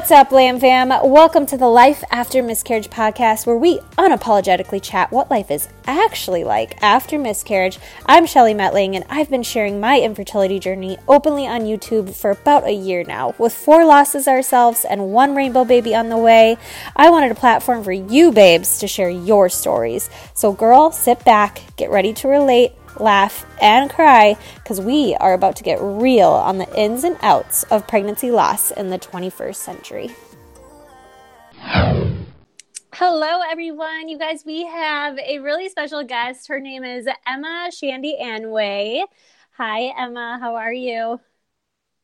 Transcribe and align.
What's 0.00 0.12
up, 0.12 0.32
Lam 0.32 0.58
Fam? 0.58 0.88
Welcome 0.88 1.44
to 1.44 1.58
the 1.58 1.68
Life 1.68 2.02
After 2.10 2.42
Miscarriage 2.42 2.88
podcast, 2.88 3.46
where 3.46 3.58
we 3.58 3.80
unapologetically 3.98 4.82
chat 4.82 5.12
what 5.12 5.30
life 5.30 5.50
is 5.50 5.68
actually 5.86 6.42
like 6.42 6.82
after 6.82 7.18
miscarriage. 7.18 7.78
I'm 8.06 8.24
Shelly 8.24 8.54
Mettling, 8.54 8.96
and 8.96 9.04
I've 9.10 9.28
been 9.28 9.42
sharing 9.42 9.78
my 9.78 10.00
infertility 10.00 10.58
journey 10.58 10.96
openly 11.06 11.46
on 11.46 11.66
YouTube 11.66 12.14
for 12.14 12.30
about 12.30 12.64
a 12.64 12.72
year 12.72 13.04
now. 13.04 13.34
With 13.36 13.52
four 13.52 13.84
losses 13.84 14.26
ourselves 14.26 14.86
and 14.86 15.12
one 15.12 15.34
rainbow 15.34 15.66
baby 15.66 15.94
on 15.94 16.08
the 16.08 16.16
way, 16.16 16.56
I 16.96 17.10
wanted 17.10 17.30
a 17.30 17.34
platform 17.34 17.84
for 17.84 17.92
you 17.92 18.32
babes 18.32 18.78
to 18.78 18.88
share 18.88 19.10
your 19.10 19.50
stories. 19.50 20.08
So, 20.32 20.50
girl, 20.50 20.92
sit 20.92 21.22
back, 21.26 21.60
get 21.76 21.90
ready 21.90 22.14
to 22.14 22.28
relate 22.28 22.72
laugh, 23.00 23.46
and 23.60 23.90
cry 23.90 24.36
because 24.56 24.80
we 24.80 25.14
are 25.16 25.34
about 25.34 25.56
to 25.56 25.62
get 25.62 25.78
real 25.80 26.28
on 26.28 26.58
the 26.58 26.78
ins 26.78 27.04
and 27.04 27.16
outs 27.22 27.64
of 27.64 27.86
pregnancy 27.88 28.30
loss 28.30 28.70
in 28.70 28.90
the 28.90 28.98
21st 28.98 29.56
century. 29.56 30.10
Hello, 32.92 33.40
everyone. 33.50 34.08
You 34.08 34.18
guys, 34.18 34.44
we 34.44 34.66
have 34.66 35.18
a 35.18 35.38
really 35.38 35.68
special 35.68 36.04
guest. 36.04 36.48
Her 36.48 36.60
name 36.60 36.84
is 36.84 37.08
Emma 37.26 37.70
Shandy 37.72 38.16
Anway. 38.20 39.04
Hi, 39.56 39.92
Emma. 39.98 40.38
How 40.40 40.56
are 40.56 40.72
you? 40.72 41.18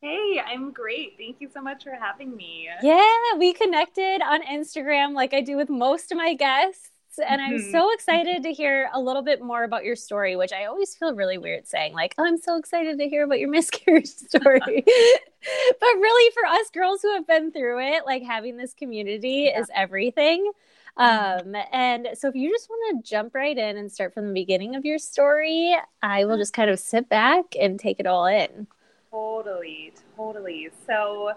Hey, 0.01 0.41
I'm 0.47 0.73
great. 0.73 1.15
Thank 1.19 1.41
you 1.41 1.49
so 1.53 1.61
much 1.61 1.85
for 1.85 1.91
having 1.91 2.37
me. 2.37 2.69
Yeah, 2.83 3.03
we 3.39 3.53
connected 3.53 4.23
on 4.23 4.43
Instagram 4.43 5.15
like 5.15 5.35
I 5.35 5.41
do 5.41 5.57
with 5.57 5.69
most 5.69 6.13
of 6.13 6.19
my 6.19 6.35
guests 6.35 6.91
and 7.19 7.41
I'm 7.41 7.59
mm-hmm. 7.59 7.71
so 7.71 7.93
excited 7.93 8.43
to 8.43 8.53
hear 8.53 8.91
a 8.93 9.01
little 9.01 9.23
bit 9.23 9.43
more 9.43 9.65
about 9.65 9.85
your 9.85 9.97
story, 9.97 10.37
which 10.37 10.53
I 10.53 10.67
always 10.67 10.95
feel 10.95 11.15
really 11.15 11.39
weird 11.39 11.67
saying, 11.67 11.93
like, 11.93 12.15
oh, 12.19 12.25
I'm 12.25 12.39
so 12.39 12.57
excited 12.57 12.99
to 12.99 13.09
hear 13.09 13.25
about 13.25 13.39
your 13.39 13.51
miscarriage 13.51 14.07
story. 14.07 14.61
but 14.65 15.89
really, 15.97 16.33
for 16.33 16.47
us 16.47 16.71
girls 16.71 17.03
who 17.03 17.15
have 17.15 17.27
been 17.27 17.53
through 17.53 17.81
it, 17.81 18.07
like 18.07 18.23
having 18.23 18.57
this 18.57 18.75
community 18.75 19.51
yeah. 19.51 19.61
is 19.61 19.71
everything. 19.75 20.51
Mm-hmm. 20.99 21.57
Um, 21.57 21.63
and 21.73 22.09
so 22.15 22.29
if 22.29 22.35
you 22.35 22.51
just 22.51 22.69
want 22.71 23.05
to 23.05 23.09
jump 23.09 23.35
right 23.35 23.57
in 23.57 23.77
and 23.77 23.93
start 23.93 24.15
from 24.15 24.29
the 24.29 24.35
beginning 24.35 24.75
of 24.77 24.85
your 24.85 24.99
story, 24.99 25.77
I 26.03 26.25
will 26.25 26.39
just 26.39 26.53
kind 26.53 26.71
of 26.71 26.79
sit 26.79 27.09
back 27.09 27.45
and 27.61 27.79
take 27.79 28.01
it 28.01 28.07
all 28.07 28.27
in. 28.27 28.67
Totally, 29.11 29.93
totally. 30.17 30.71
So 30.87 31.33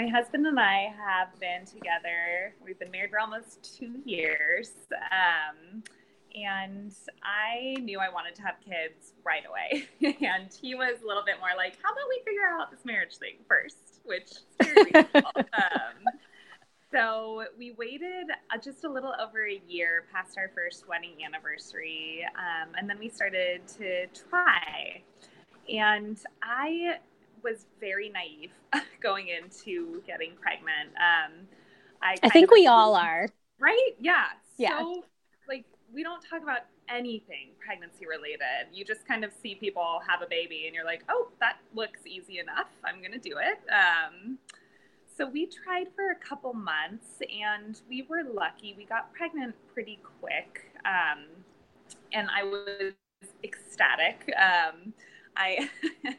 my 0.00 0.08
husband 0.08 0.46
and 0.46 0.58
I 0.58 0.94
have 0.96 1.38
been 1.40 1.66
together. 1.66 2.54
We've 2.64 2.78
been 2.78 2.90
married 2.90 3.10
for 3.10 3.20
almost 3.20 3.76
two 3.78 4.00
years. 4.06 4.70
Um, 4.92 5.82
and 6.34 6.94
I 7.22 7.76
knew 7.80 7.98
I 7.98 8.08
wanted 8.08 8.34
to 8.36 8.42
have 8.42 8.54
kids 8.64 9.12
right 9.24 9.42
away. 9.46 9.88
and 10.22 10.48
he 10.58 10.74
was 10.74 11.02
a 11.04 11.06
little 11.06 11.24
bit 11.24 11.34
more 11.38 11.50
like, 11.54 11.76
how 11.82 11.92
about 11.92 12.04
we 12.08 12.22
figure 12.24 12.48
out 12.50 12.70
this 12.70 12.80
marriage 12.86 13.16
thing 13.16 13.34
first? 13.46 14.00
Which 14.04 14.30
um, 15.52 16.06
so 16.90 17.44
we 17.58 17.72
waited 17.72 18.28
uh, 18.54 18.58
just 18.58 18.84
a 18.84 18.88
little 18.88 19.12
over 19.20 19.46
a 19.46 19.60
year 19.68 20.04
past 20.10 20.38
our 20.38 20.50
first 20.54 20.88
wedding 20.88 21.16
anniversary. 21.26 22.24
Um, 22.38 22.70
and 22.78 22.88
then 22.88 22.98
we 22.98 23.10
started 23.10 23.68
to 23.76 24.06
try. 24.06 25.02
And 25.68 26.18
I 26.42 27.00
was 27.42 27.66
very 27.80 28.08
naive 28.08 28.52
going 29.02 29.28
into 29.28 30.02
getting 30.06 30.32
pregnant. 30.40 30.90
Um, 30.96 31.46
I, 32.02 32.16
I 32.22 32.28
think 32.28 32.50
we 32.50 32.66
all 32.66 32.94
are. 32.94 33.28
Right? 33.58 33.90
Yeah. 33.98 34.26
Yeah. 34.56 34.78
So, 34.78 35.04
like, 35.48 35.64
we 35.92 36.02
don't 36.02 36.22
talk 36.22 36.42
about 36.42 36.62
anything 36.88 37.50
pregnancy 37.64 38.06
related. 38.06 38.72
You 38.72 38.84
just 38.84 39.06
kind 39.06 39.24
of 39.24 39.32
see 39.42 39.54
people 39.54 40.00
have 40.06 40.22
a 40.22 40.26
baby 40.28 40.64
and 40.66 40.74
you're 40.74 40.84
like, 40.84 41.04
oh, 41.08 41.28
that 41.40 41.58
looks 41.74 42.00
easy 42.06 42.38
enough. 42.38 42.68
I'm 42.84 43.00
going 43.00 43.12
to 43.12 43.18
do 43.18 43.36
it. 43.38 43.60
Um, 43.72 44.38
so 45.16 45.26
we 45.26 45.46
tried 45.46 45.88
for 45.94 46.10
a 46.10 46.16
couple 46.16 46.52
months 46.54 47.06
and 47.20 47.80
we 47.88 48.06
were 48.08 48.22
lucky. 48.24 48.74
We 48.76 48.84
got 48.84 49.12
pregnant 49.12 49.54
pretty 49.72 50.00
quick. 50.20 50.72
Um, 50.84 51.26
and 52.12 52.28
I 52.34 52.44
was 52.44 52.94
ecstatic. 53.44 54.32
Um, 54.36 54.92
I. 55.36 55.68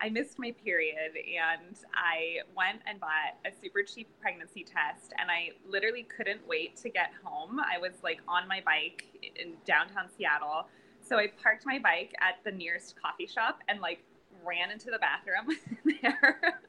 I 0.00 0.10
missed 0.10 0.38
my 0.38 0.52
period 0.64 1.16
and 1.16 1.76
I 1.94 2.40
went 2.54 2.82
and 2.86 3.00
bought 3.00 3.40
a 3.46 3.50
super 3.62 3.82
cheap 3.82 4.08
pregnancy 4.20 4.62
test 4.62 5.12
and 5.18 5.30
I 5.30 5.52
literally 5.66 6.04
couldn't 6.04 6.46
wait 6.46 6.76
to 6.78 6.90
get 6.90 7.12
home. 7.24 7.60
I 7.60 7.78
was 7.78 7.92
like 8.02 8.20
on 8.28 8.46
my 8.46 8.60
bike 8.64 9.06
in 9.22 9.54
downtown 9.64 10.08
Seattle. 10.16 10.68
So 11.00 11.16
I 11.16 11.28
parked 11.42 11.64
my 11.64 11.78
bike 11.78 12.12
at 12.20 12.44
the 12.44 12.52
nearest 12.52 12.94
coffee 13.00 13.26
shop 13.26 13.60
and 13.68 13.80
like 13.80 14.02
ran 14.44 14.70
into 14.70 14.90
the 14.90 14.98
bathroom 14.98 15.56
there 16.02 16.60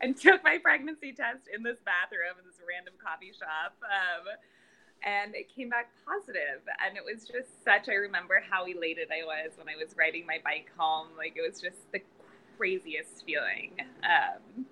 and 0.00 0.16
took 0.16 0.42
my 0.42 0.58
pregnancy 0.58 1.12
test 1.12 1.46
in 1.54 1.62
this 1.62 1.78
bathroom 1.84 2.34
in 2.38 2.44
this 2.44 2.58
random 2.66 2.94
coffee 2.98 3.32
shop. 3.32 3.78
Um, 3.84 4.26
and 5.04 5.34
it 5.34 5.46
came 5.54 5.68
back 5.68 5.90
positive 6.04 6.64
and 6.84 6.96
it 6.96 7.04
was 7.04 7.28
just 7.28 7.62
such 7.62 7.88
i 7.88 7.94
remember 7.94 8.42
how 8.48 8.64
elated 8.64 9.08
i 9.12 9.24
was 9.24 9.52
when 9.58 9.68
i 9.68 9.76
was 9.76 9.94
riding 9.96 10.24
my 10.24 10.38
bike 10.42 10.72
home 10.76 11.08
like 11.18 11.36
it 11.36 11.44
was 11.46 11.60
just 11.60 11.76
the 11.92 12.00
craziest 12.56 13.24
feeling. 13.24 13.72
Um, 14.02 14.66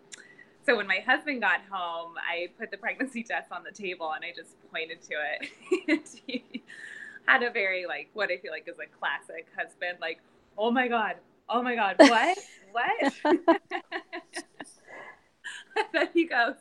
so 0.67 0.77
when 0.77 0.87
my 0.87 1.01
husband 1.07 1.43
got 1.43 1.61
home, 1.71 2.15
I 2.17 2.49
put 2.59 2.71
the 2.71 2.79
pregnancy 2.79 3.23
test 3.29 3.53
on 3.53 3.63
the 3.65 3.73
table 3.73 4.13
and 4.13 4.25
I 4.25 4.33
just 4.35 4.57
pointed 4.71 5.03
to 5.03 5.15
it. 5.91 6.09
he 6.27 6.63
had 7.27 7.43
a 7.43 7.51
very 7.51 7.87
like 7.87 8.09
what 8.15 8.31
I 8.31 8.39
feel 8.39 8.53
like 8.53 8.67
is 8.69 8.77
a 8.79 8.87
classic 8.99 9.47
husband, 9.57 9.99
like, 10.01 10.21
oh 10.57 10.71
my 10.71 10.89
god, 10.89 11.17
oh 11.49 11.63
my 11.63 11.75
god, 11.75 11.97
what, 11.99 12.39
what? 12.73 13.15
then 15.93 16.09
he 16.15 16.25
goes, 16.27 16.55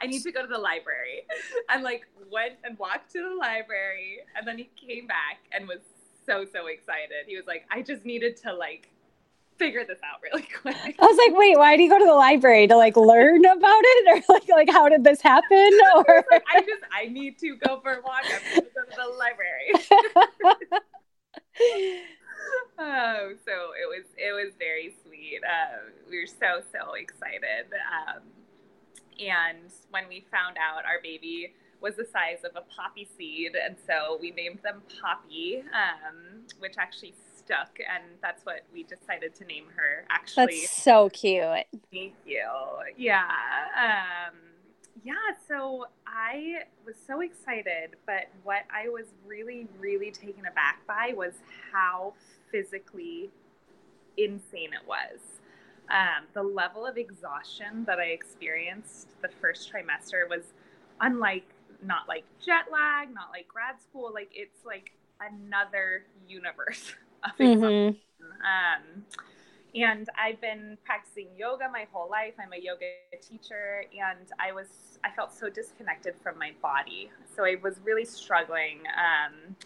I 0.00 0.06
need 0.06 0.22
to 0.22 0.32
go 0.32 0.42
to 0.42 0.48
the 0.48 0.58
library. 0.58 1.22
And 1.68 1.82
like 1.82 2.06
went 2.30 2.54
and 2.64 2.78
walked 2.78 3.12
to 3.12 3.22
the 3.22 3.34
library, 3.34 4.18
and 4.36 4.46
then 4.46 4.58
he 4.58 4.70
came 4.76 5.06
back 5.06 5.38
and 5.52 5.66
was 5.66 5.80
so 6.26 6.44
so 6.52 6.66
excited. 6.66 7.26
He 7.26 7.36
was 7.36 7.46
like, 7.46 7.64
I 7.70 7.82
just 7.82 8.04
needed 8.04 8.36
to 8.42 8.52
like 8.52 8.90
figure 9.58 9.84
this 9.84 9.98
out 10.04 10.20
really 10.22 10.46
quick. 10.62 10.96
I 10.98 11.04
was 11.04 11.18
like, 11.18 11.36
wait, 11.38 11.58
why 11.58 11.76
did 11.76 11.84
you 11.84 11.90
go 11.90 11.98
to 11.98 12.04
the 12.04 12.14
library 12.14 12.66
to 12.68 12.76
like 12.76 12.96
learn 12.96 13.44
about 13.44 13.82
it, 13.84 14.08
or 14.08 14.34
like 14.34 14.48
like 14.48 14.70
how 14.70 14.88
did 14.88 15.04
this 15.04 15.20
happen? 15.20 15.70
Or 15.94 16.24
I 16.46 16.60
just 16.60 16.82
I 16.92 17.06
need 17.06 17.38
to 17.38 17.56
go 17.56 17.80
for 17.80 17.94
a 17.94 18.02
walk. 18.02 18.22
I'm 18.24 18.42
going 18.54 18.62
to 18.62 18.70
go 18.74 18.84
to 18.84 18.96
the 18.96 19.08
library. 19.18 19.72
oh, 22.78 23.32
so 23.44 23.52
it 23.74 23.88
was 23.88 24.04
it 24.16 24.32
was 24.32 24.54
very 24.58 24.94
sweet. 25.04 25.40
Uh, 25.44 25.90
we 26.08 26.20
were 26.20 26.26
so 26.26 26.62
so 26.72 26.94
excited, 26.94 27.66
um, 27.90 28.22
and 29.18 29.72
when 29.90 30.08
we 30.08 30.24
found 30.30 30.56
out 30.58 30.84
our 30.84 31.00
baby 31.02 31.54
was 31.80 31.96
the 31.96 32.04
size 32.04 32.44
of 32.44 32.52
a 32.56 32.62
poppy 32.74 33.08
seed, 33.16 33.52
and 33.54 33.76
so 33.86 34.18
we 34.20 34.30
named 34.32 34.60
them 34.62 34.82
Poppy, 35.00 35.62
um, 35.72 36.42
which 36.58 36.74
actually 36.76 37.14
stuck, 37.48 37.78
and 37.80 38.04
that's 38.20 38.44
what 38.44 38.62
we 38.72 38.82
decided 38.82 39.34
to 39.36 39.44
name 39.44 39.64
her. 39.74 40.04
Actually, 40.10 40.60
that's 40.60 40.82
so 40.82 41.08
cute. 41.08 41.42
Thank 41.92 42.14
you. 42.26 42.44
Yeah. 42.96 43.22
Um, 43.76 44.34
yeah. 45.02 45.14
So 45.46 45.86
I 46.06 46.64
was 46.84 46.96
so 47.06 47.20
excited, 47.20 47.96
but 48.06 48.26
what 48.42 48.62
I 48.70 48.88
was 48.88 49.06
really, 49.26 49.66
really 49.78 50.10
taken 50.10 50.46
aback 50.46 50.86
by 50.86 51.14
was 51.16 51.34
how 51.72 52.12
physically 52.50 53.30
insane 54.18 54.70
it 54.74 54.86
was. 54.86 55.20
Um, 55.90 56.26
the 56.34 56.42
level 56.42 56.84
of 56.84 56.98
exhaustion 56.98 57.84
that 57.86 57.98
I 57.98 58.08
experienced 58.08 59.08
the 59.22 59.28
first 59.40 59.72
trimester 59.72 60.28
was 60.28 60.52
unlike 61.00 61.48
not 61.82 62.08
like 62.08 62.24
jet 62.44 62.66
lag, 62.70 63.14
not 63.14 63.30
like 63.32 63.48
grad 63.48 63.80
school. 63.80 64.10
Like 64.12 64.30
it's 64.34 64.66
like 64.66 64.92
another 65.18 66.04
universe 66.28 66.92
mm-hmm. 67.40 67.94
Um, 68.38 69.04
and 69.74 70.08
I've 70.18 70.40
been 70.40 70.78
practicing 70.84 71.28
yoga 71.36 71.68
my 71.70 71.86
whole 71.92 72.10
life. 72.10 72.34
I'm 72.40 72.52
a 72.52 72.60
yoga 72.62 72.86
teacher, 73.20 73.84
and 73.92 74.28
I 74.38 74.52
was 74.52 74.66
I 75.04 75.10
felt 75.10 75.32
so 75.32 75.48
disconnected 75.48 76.14
from 76.22 76.38
my 76.38 76.52
body. 76.62 77.10
So 77.34 77.44
I 77.44 77.56
was 77.62 77.80
really 77.84 78.04
struggling. 78.04 78.80
Um, 78.96 79.56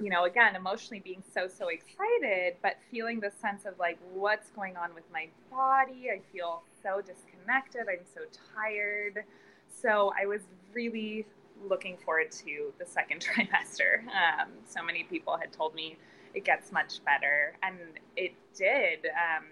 you 0.00 0.08
know, 0.08 0.24
again, 0.24 0.56
emotionally 0.56 1.00
being 1.00 1.22
so 1.34 1.46
so 1.46 1.68
excited, 1.68 2.56
but 2.62 2.76
feeling 2.90 3.20
the 3.20 3.30
sense 3.30 3.66
of 3.66 3.78
like 3.78 3.98
what's 4.12 4.50
going 4.50 4.76
on 4.76 4.94
with 4.94 5.04
my 5.12 5.28
body. 5.50 6.08
I 6.10 6.20
feel 6.32 6.62
so 6.82 7.00
disconnected. 7.00 7.82
I'm 7.82 8.04
so 8.14 8.22
tired. 8.54 9.24
So 9.68 10.12
I 10.20 10.26
was 10.26 10.40
really 10.72 11.26
looking 11.68 11.96
forward 11.98 12.30
to 12.32 12.72
the 12.78 12.86
second 12.86 13.20
trimester. 13.24 14.00
Um, 14.06 14.50
so 14.66 14.82
many 14.82 15.04
people 15.04 15.36
had 15.36 15.52
told 15.52 15.74
me 15.74 15.96
it 16.34 16.44
gets 16.44 16.72
much 16.72 17.04
better. 17.04 17.54
And 17.62 17.78
it 18.16 18.32
did. 18.54 19.06
Um, 19.06 19.46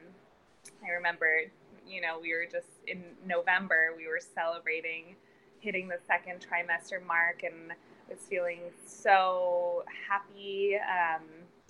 I 0.87 0.91
remember, 0.93 1.43
you 1.87 2.01
know, 2.01 2.19
we 2.21 2.33
were 2.33 2.47
just 2.51 2.69
in 2.87 3.03
November, 3.27 3.95
we 3.97 4.07
were 4.07 4.21
celebrating 4.21 5.17
hitting 5.61 5.89
the 5.89 5.99
second 6.07 6.39
trimester 6.39 7.05
mark 7.05 7.43
and 7.43 7.73
was 8.09 8.19
feeling 8.29 8.61
so 8.87 9.85
happy. 10.09 10.77
Um, 10.77 11.25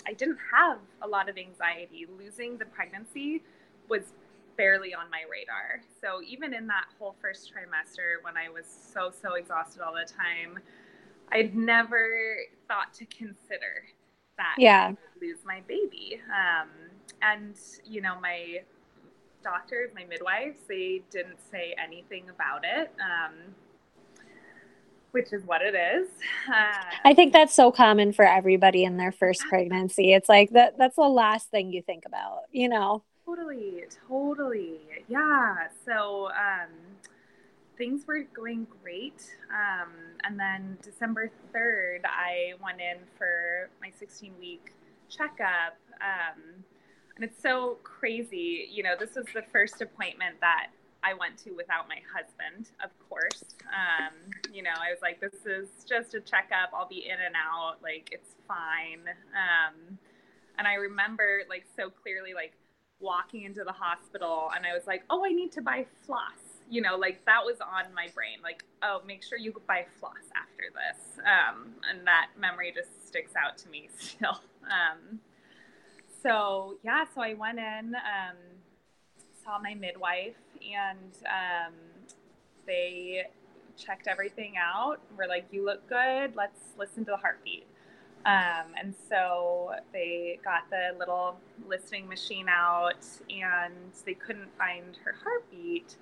I 0.06 0.12
didn't 0.12 0.38
have 0.52 0.78
a 1.02 1.08
lot 1.08 1.28
of 1.28 1.36
anxiety. 1.38 2.06
Losing 2.18 2.58
the 2.58 2.66
pregnancy 2.66 3.42
was 3.88 4.02
barely 4.56 4.94
on 4.94 5.10
my 5.10 5.22
radar. 5.30 5.80
So 6.00 6.20
even 6.22 6.52
in 6.52 6.66
that 6.66 6.86
whole 6.98 7.14
first 7.20 7.52
trimester, 7.52 8.22
when 8.22 8.36
I 8.36 8.48
was 8.48 8.66
so 8.66 9.10
so 9.10 9.34
exhausted 9.34 9.82
all 9.82 9.94
the 9.94 10.10
time, 10.10 10.58
I'd 11.32 11.54
never 11.54 12.36
thought 12.66 12.92
to 12.94 13.06
consider 13.06 13.86
that 14.38 14.54
yeah 14.58 14.92
lose 15.20 15.38
my 15.44 15.60
baby. 15.68 16.20
Um, 16.28 16.68
and 17.22 17.54
you 17.84 18.00
know 18.00 18.18
my 18.20 18.62
doctors, 19.42 19.90
my 19.94 20.04
midwives, 20.04 20.58
they 20.68 21.02
didn't 21.10 21.38
say 21.50 21.74
anything 21.82 22.28
about 22.30 22.64
it. 22.64 22.92
Um, 23.00 23.54
which 25.12 25.32
is 25.32 25.42
what 25.46 25.62
it 25.62 25.74
is. 25.74 26.06
Uh, 26.48 26.84
I 27.04 27.14
think 27.14 27.32
that's 27.32 27.54
so 27.54 27.72
common 27.72 28.12
for 28.12 28.26
everybody 28.26 28.84
in 28.84 28.98
their 28.98 29.10
first 29.10 29.40
pregnancy. 29.48 30.12
It's 30.12 30.28
like 30.28 30.50
that 30.50 30.76
that's 30.78 30.96
the 30.96 31.02
last 31.02 31.50
thing 31.50 31.72
you 31.72 31.82
think 31.82 32.04
about, 32.06 32.42
you 32.52 32.68
know. 32.68 33.02
Totally, 33.24 33.84
totally. 34.06 34.80
Yeah. 35.08 35.68
So 35.84 36.28
um 36.28 36.68
things 37.78 38.06
were 38.06 38.24
going 38.34 38.66
great. 38.82 39.22
Um, 39.50 39.92
and 40.24 40.38
then 40.38 40.76
December 40.82 41.30
3rd, 41.54 42.00
I 42.04 42.54
went 42.62 42.80
in 42.80 42.98
for 43.16 43.70
my 43.80 43.90
16 43.96 44.34
week 44.38 44.74
checkup. 45.08 45.78
Um, 46.00 46.64
and 47.16 47.24
it's 47.24 47.40
so 47.40 47.78
crazy. 47.82 48.68
You 48.70 48.82
know, 48.82 48.94
this 48.98 49.14
was 49.14 49.26
the 49.34 49.42
first 49.50 49.80
appointment 49.80 50.36
that 50.40 50.66
I 51.02 51.14
went 51.14 51.38
to 51.38 51.52
without 51.52 51.88
my 51.88 52.00
husband, 52.12 52.70
of 52.82 52.90
course. 53.08 53.44
Um, 53.70 54.14
you 54.52 54.62
know, 54.62 54.74
I 54.76 54.90
was 54.90 54.98
like, 55.00 55.20
this 55.20 55.46
is 55.46 55.68
just 55.88 56.14
a 56.14 56.20
checkup. 56.20 56.70
I'll 56.74 56.88
be 56.88 57.06
in 57.06 57.18
and 57.24 57.34
out. 57.34 57.76
Like, 57.82 58.10
it's 58.12 58.34
fine. 58.46 59.06
Um, 59.34 59.98
and 60.58 60.66
I 60.66 60.74
remember, 60.74 61.42
like, 61.48 61.64
so 61.76 61.90
clearly, 61.90 62.34
like, 62.34 62.52
walking 63.00 63.44
into 63.44 63.62
the 63.62 63.72
hospital 63.72 64.50
and 64.56 64.66
I 64.66 64.74
was 64.74 64.86
like, 64.88 65.04
oh, 65.08 65.24
I 65.24 65.30
need 65.30 65.52
to 65.52 65.62
buy 65.62 65.86
floss. 66.04 66.47
You 66.70 66.82
know, 66.82 66.96
like, 66.96 67.24
that 67.24 67.44
was 67.44 67.56
on 67.60 67.92
my 67.94 68.08
brain. 68.14 68.38
Like, 68.42 68.64
oh, 68.82 69.00
make 69.06 69.24
sure 69.24 69.38
you 69.38 69.54
buy 69.66 69.86
floss 69.98 70.14
after 70.36 70.64
this. 70.74 71.18
Um, 71.18 71.70
and 71.88 72.06
that 72.06 72.28
memory 72.38 72.72
just 72.74 73.06
sticks 73.06 73.32
out 73.36 73.56
to 73.58 73.68
me 73.68 73.88
still. 73.98 74.40
Um, 74.64 75.20
so, 76.22 76.78
yeah, 76.82 77.04
so 77.14 77.22
I 77.22 77.34
went 77.34 77.58
in. 77.58 77.94
Um, 77.94 78.36
saw 79.48 79.58
my 79.58 79.74
midwife 79.74 80.36
and 80.62 81.14
um, 81.26 81.74
they 82.66 83.24
checked 83.76 84.06
everything 84.06 84.54
out. 84.58 85.00
We're 85.16 85.28
like, 85.28 85.46
you 85.50 85.64
look 85.64 85.88
good. 85.88 86.36
Let's 86.36 86.60
listen 86.78 87.04
to 87.06 87.12
the 87.12 87.16
heartbeat. 87.16 87.66
Um, 88.26 88.74
and 88.78 88.94
so 89.08 89.72
they 89.92 90.38
got 90.44 90.68
the 90.70 90.98
little 90.98 91.36
listening 91.66 92.08
machine 92.08 92.48
out 92.48 93.06
and 93.30 93.74
they 94.04 94.14
couldn't 94.14 94.50
find 94.58 94.98
her 95.04 95.14
heartbeat. 95.22 95.96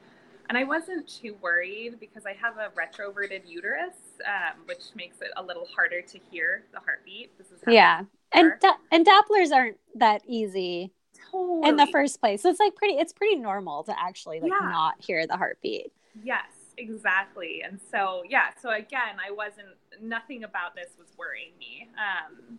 And 0.48 0.56
I 0.56 0.64
wasn't 0.64 1.08
too 1.08 1.37
worried 1.40 1.98
because 1.98 2.25
I 2.26 2.32
have 2.34 2.56
a 2.56 2.70
retroverted 2.70 3.43
uterus, 3.46 3.96
um, 4.25 4.60
which 4.66 4.84
makes 4.94 5.20
it 5.20 5.31
a 5.37 5.43
little 5.43 5.66
harder 5.66 6.02
to 6.02 6.19
hear 6.31 6.64
the 6.72 6.81
heartbeat. 6.81 7.37
This 7.38 7.48
is 7.48 7.60
yeah, 7.66 8.02
and 8.32 8.52
and 8.93 9.06
Dopplers 9.06 9.52
aren't 9.52 9.78
that 9.96 10.22
easy 10.26 10.93
totally. 11.31 11.69
in 11.69 11.76
the 11.76 11.87
first 11.87 12.20
place. 12.20 12.43
So 12.43 12.50
it's 12.50 12.60
like 12.60 12.76
pretty 12.76 12.94
it's 12.94 13.12
pretty 13.12 13.37
normal 13.37 13.82
to 13.84 13.94
actually 13.98 14.40
like 14.40 14.52
yeah. 14.52 14.69
not 14.69 14.94
hear 14.98 15.26
the 15.26 15.37
heartbeat. 15.37 15.93
Yes, 16.22 16.52
exactly. 16.78 17.62
And 17.62 17.81
so 17.90 18.22
yeah, 18.28 18.50
so 18.60 18.70
again, 18.70 19.16
I 19.25 19.32
wasn't 19.32 19.69
nothing 20.00 20.44
about 20.44 20.75
this 20.75 20.90
was 20.99 21.08
worrying 21.19 21.52
me. 21.58 21.88
Um 21.96 22.58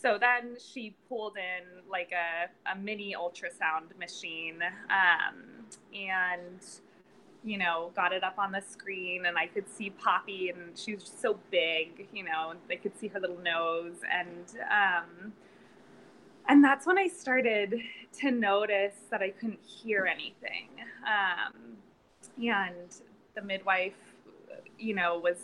so 0.00 0.16
then 0.18 0.56
she 0.58 0.96
pulled 1.08 1.36
in 1.36 1.82
like 1.90 2.10
a, 2.12 2.70
a 2.72 2.76
mini 2.76 3.14
ultrasound 3.14 3.98
machine 3.98 4.62
um, 4.88 5.66
and 5.94 6.64
you 7.42 7.56
know 7.56 7.90
got 7.96 8.12
it 8.12 8.22
up 8.22 8.38
on 8.38 8.52
the 8.52 8.60
screen 8.60 9.26
and 9.26 9.38
i 9.38 9.46
could 9.46 9.68
see 9.68 9.90
poppy 9.90 10.50
and 10.50 10.76
she 10.76 10.94
was 10.94 11.10
so 11.20 11.38
big 11.50 12.06
you 12.12 12.22
know 12.22 12.52
they 12.68 12.76
could 12.76 12.96
see 12.98 13.08
her 13.08 13.18
little 13.18 13.38
nose 13.38 13.96
and 14.12 14.58
um, 14.70 15.32
and 16.50 16.64
that's 16.64 16.84
when 16.84 16.98
I 16.98 17.06
started 17.06 17.80
to 18.18 18.30
notice 18.32 18.96
that 19.10 19.22
I 19.22 19.30
couldn't 19.30 19.64
hear 19.64 20.04
anything. 20.04 20.68
Um, 21.06 21.76
and 22.36 22.92
the 23.36 23.42
midwife, 23.42 23.94
you 24.76 24.94
know, 24.94 25.18
was 25.18 25.36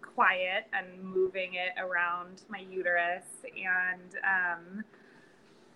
quiet 0.00 0.66
and 0.72 1.02
moving 1.02 1.54
it 1.54 1.72
around 1.80 2.42
my 2.48 2.60
uterus. 2.70 3.24
And 3.44 4.14
um, 4.24 4.84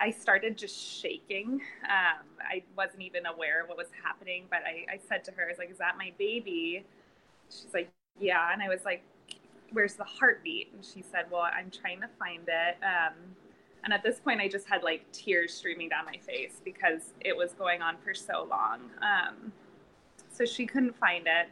I 0.00 0.10
started 0.10 0.56
just 0.58 0.76
shaking. 0.76 1.60
Um, 1.84 2.26
I 2.40 2.62
wasn't 2.76 3.02
even 3.02 3.26
aware 3.26 3.62
of 3.62 3.68
what 3.68 3.78
was 3.78 3.88
happening, 4.04 4.44
but 4.50 4.60
I, 4.66 4.94
I 4.94 5.00
said 5.08 5.24
to 5.24 5.32
her, 5.32 5.44
I 5.44 5.48
was 5.48 5.58
like, 5.58 5.70
Is 5.70 5.78
that 5.78 5.96
my 5.96 6.12
baby? 6.18 6.84
She's 7.50 7.72
like, 7.72 7.90
Yeah. 8.18 8.52
And 8.52 8.62
I 8.62 8.68
was 8.68 8.84
like, 8.84 9.02
Where's 9.72 9.94
the 9.94 10.04
heartbeat? 10.04 10.72
And 10.74 10.84
she 10.84 11.02
said, 11.02 11.26
Well, 11.30 11.42
I'm 11.42 11.70
trying 11.70 12.00
to 12.00 12.08
find 12.18 12.42
it. 12.46 12.76
Um, 12.82 13.14
and 13.84 13.92
at 13.92 14.02
this 14.02 14.18
point, 14.18 14.40
I 14.40 14.48
just 14.48 14.66
had 14.66 14.82
like 14.82 15.10
tears 15.12 15.54
streaming 15.54 15.88
down 15.88 16.04
my 16.04 16.18
face 16.18 16.60
because 16.64 17.14
it 17.20 17.36
was 17.36 17.52
going 17.52 17.82
on 17.82 17.96
for 18.04 18.14
so 18.14 18.46
long. 18.50 18.80
Um, 19.00 19.52
so 20.32 20.44
she 20.44 20.66
couldn't 20.66 20.96
find 20.96 21.26
it. 21.26 21.48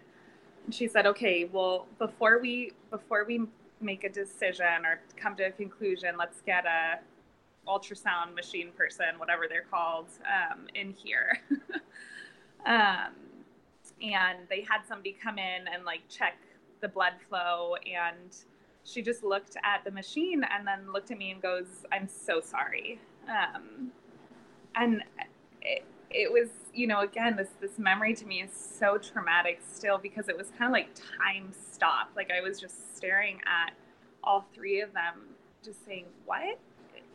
And 0.65 0.75
she 0.75 0.89
said, 0.89 1.07
okay, 1.07 1.49
well, 1.51 1.87
before 1.99 2.41
we, 2.41 2.73
before 2.91 3.25
we 3.25 3.43
make 3.81 4.05
a 4.05 4.09
decision 4.09 4.85
or 4.85 5.01
come 5.17 5.37
to 5.37 5.45
a 5.45 5.51
conclusion, 5.51 6.17
let's 6.19 6.41
get 6.41 6.65
a 6.67 6.99
ultrasound 7.67 8.35
machine 8.35 8.71
person, 8.77 9.07
whatever 9.19 9.45
they're 9.49 9.67
called, 9.71 10.09
um, 10.25 10.67
in 10.75 10.93
here. 10.93 11.41
um, 12.67 13.13
and 14.03 14.39
they 14.51 14.61
had 14.69 14.81
somebody 14.87 15.17
come 15.23 15.39
in 15.39 15.69
and 15.73 15.85
like 15.85 16.01
check 16.09 16.35
the 16.81 16.89
blood 16.89 17.15
flow 17.29 17.75
and 17.87 18.37
she 18.85 19.01
just 19.01 19.25
looked 19.25 19.57
at 19.65 19.83
the 19.85 19.91
machine 19.91 20.45
and 20.45 20.67
then 20.67 20.93
looked 20.93 21.11
at 21.11 21.19
me 21.19 21.31
and 21.31 21.41
goes, 21.41 21.67
I'm 21.91 22.09
so 22.09 22.41
sorry. 22.41 23.01
Um, 23.29 23.91
and 24.75 25.03
it, 25.63 25.85
it 26.11 26.31
was, 26.31 26.49
you 26.75 26.87
know, 26.87 27.01
again, 27.01 27.37
this, 27.37 27.49
this 27.61 27.79
memory 27.79 28.15
to 28.15 28.27
me 28.27 28.43
is 28.43 28.51
so 28.53 28.99
traumatic 28.99 29.61
still 29.67 29.99
because 29.99 30.29
it 30.29 30.37
was 30.37 30.49
kind 30.59 30.65
of 30.65 30.73
like 30.73 30.91
time 30.95 31.53
stop. 31.73 32.11
Like 32.15 32.31
I 32.31 32.41
was 32.41 32.61
just 32.61 32.97
staring 32.97 33.41
at 33.47 33.73
all 34.23 34.47
three 34.55 34.81
of 34.81 34.93
them, 34.93 35.23
just 35.65 35.85
saying, 35.87 36.07
what? 36.27 36.59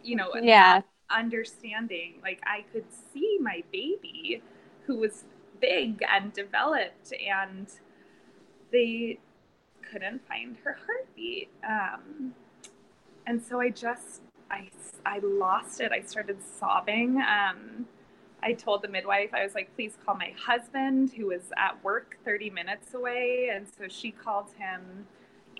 You 0.03 0.15
know, 0.15 0.31
yeah. 0.41 0.81
Understanding, 1.09 2.15
like 2.21 2.39
I 2.45 2.65
could 2.71 2.85
see 3.13 3.37
my 3.41 3.63
baby 3.71 4.43
who 4.85 4.97
was 4.97 5.23
big 5.59 6.03
and 6.09 6.31
developed 6.33 7.13
and 7.13 7.67
they 8.71 9.19
couldn't 9.91 10.27
find 10.27 10.57
her 10.63 10.77
heartbeat. 10.85 11.49
Um, 11.67 12.33
and 13.25 13.41
so 13.41 13.59
I 13.59 13.69
just, 13.69 14.21
I, 14.51 14.69
I 15.05 15.19
lost 15.19 15.81
it. 15.81 15.91
I 15.91 16.01
started 16.01 16.37
sobbing. 16.41 17.17
Um, 17.17 17.87
I 18.41 18.53
told 18.53 18.81
the 18.81 18.87
midwife, 18.87 19.33
I 19.33 19.43
was 19.43 19.53
like, 19.53 19.73
please 19.75 19.97
call 20.05 20.15
my 20.15 20.33
husband 20.37 21.11
who 21.13 21.27
was 21.27 21.51
at 21.57 21.83
work 21.83 22.17
30 22.23 22.49
minutes 22.49 22.93
away. 22.93 23.49
And 23.53 23.67
so 23.67 23.87
she 23.87 24.11
called 24.11 24.51
him 24.57 25.07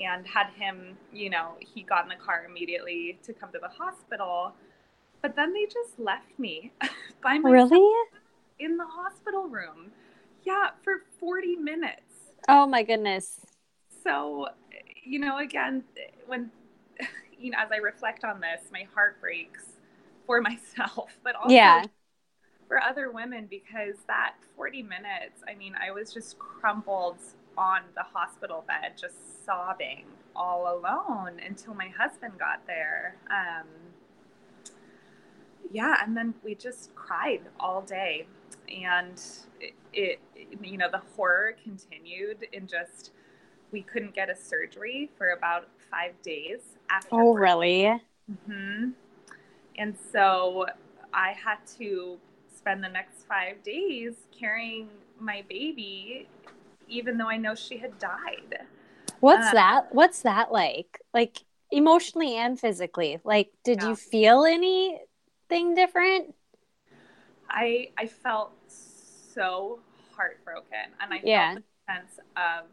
and 0.01 0.25
had 0.27 0.47
him, 0.55 0.97
you 1.11 1.29
know, 1.29 1.53
he 1.59 1.83
got 1.83 2.03
in 2.03 2.09
the 2.09 2.15
car 2.15 2.45
immediately 2.49 3.19
to 3.23 3.33
come 3.33 3.51
to 3.51 3.59
the 3.59 3.69
hospital. 3.69 4.53
But 5.21 5.35
then 5.35 5.53
they 5.53 5.65
just 5.65 5.99
left 5.99 6.37
me 6.37 6.71
by 7.23 7.37
myself 7.37 7.71
really? 7.71 7.93
in 8.59 8.77
the 8.77 8.85
hospital 8.85 9.47
room. 9.47 9.91
Yeah, 10.43 10.69
for 10.83 11.03
40 11.19 11.57
minutes. 11.57 12.01
Oh 12.47 12.65
my 12.65 12.83
goodness 12.83 13.39
so 14.03 14.47
you 15.03 15.19
know 15.19 15.37
again 15.37 15.83
when 16.27 16.49
you 17.39 17.51
know 17.51 17.57
as 17.59 17.71
i 17.71 17.77
reflect 17.77 18.23
on 18.23 18.39
this 18.39 18.61
my 18.71 18.87
heart 18.93 19.19
breaks 19.19 19.63
for 20.25 20.41
myself 20.49 21.17
but 21.23 21.35
also 21.35 21.53
yeah. 21.53 21.83
for 22.67 22.81
other 22.81 23.11
women 23.11 23.47
because 23.49 23.95
that 24.07 24.35
40 24.55 24.83
minutes 24.83 25.41
i 25.47 25.55
mean 25.55 25.73
i 25.75 25.91
was 25.91 26.13
just 26.13 26.37
crumpled 26.39 27.17
on 27.59 27.81
the 27.95 28.03
hospital 28.03 28.63
bed 28.67 28.93
just 28.95 29.45
sobbing 29.45 30.05
all 30.35 30.77
alone 30.77 31.39
until 31.45 31.73
my 31.73 31.89
husband 31.89 32.33
got 32.39 32.65
there 32.65 33.15
um, 33.29 33.67
yeah 35.71 35.97
and 36.01 36.15
then 36.15 36.33
we 36.43 36.55
just 36.55 36.95
cried 36.95 37.41
all 37.59 37.81
day 37.81 38.25
and 38.69 39.21
it, 39.59 39.73
it 39.93 40.19
you 40.63 40.77
know 40.77 40.89
the 40.89 41.01
horror 41.15 41.55
continued 41.63 42.47
in 42.53 42.65
just 42.65 43.11
we 43.71 43.81
couldn't 43.81 44.15
get 44.15 44.29
a 44.29 44.35
surgery 44.35 45.09
for 45.17 45.31
about 45.31 45.67
five 45.91 46.13
days 46.21 46.59
after. 46.89 47.09
Oh, 47.11 47.33
really? 47.33 47.83
Mm-hmm. 48.31 48.89
And 49.77 49.95
so 50.11 50.65
I 51.13 51.31
had 51.31 51.57
to 51.77 52.17
spend 52.55 52.83
the 52.83 52.89
next 52.89 53.25
five 53.27 53.63
days 53.63 54.13
carrying 54.37 54.89
my 55.19 55.43
baby, 55.49 56.27
even 56.89 57.17
though 57.17 57.29
I 57.29 57.38
know 57.38 57.55
she 57.55 57.77
had 57.77 57.98
died. 58.00 58.60
What's 59.19 59.50
uh, 59.50 59.51
that? 59.51 59.88
What's 59.93 60.22
that 60.24 60.51
like? 60.51 61.00
Like 61.13 61.39
emotionally 61.72 62.36
and 62.36 62.60
physically? 62.60 63.19
Like, 63.24 63.51
did 63.63 63.81
yeah. 63.81 63.89
you 63.89 63.96
feel 63.96 64.46
anything 64.46 65.75
different? 65.75 66.36
I 67.50 67.89
I 67.98 68.08
felt 68.08 68.51
so 68.67 69.79
heartbroken. 70.15 70.93
And 71.00 71.13
I 71.13 71.19
Yeah. 71.24 71.53
felt 71.53 71.55
the 71.55 71.63
sense 71.88 72.19
of 72.38 72.65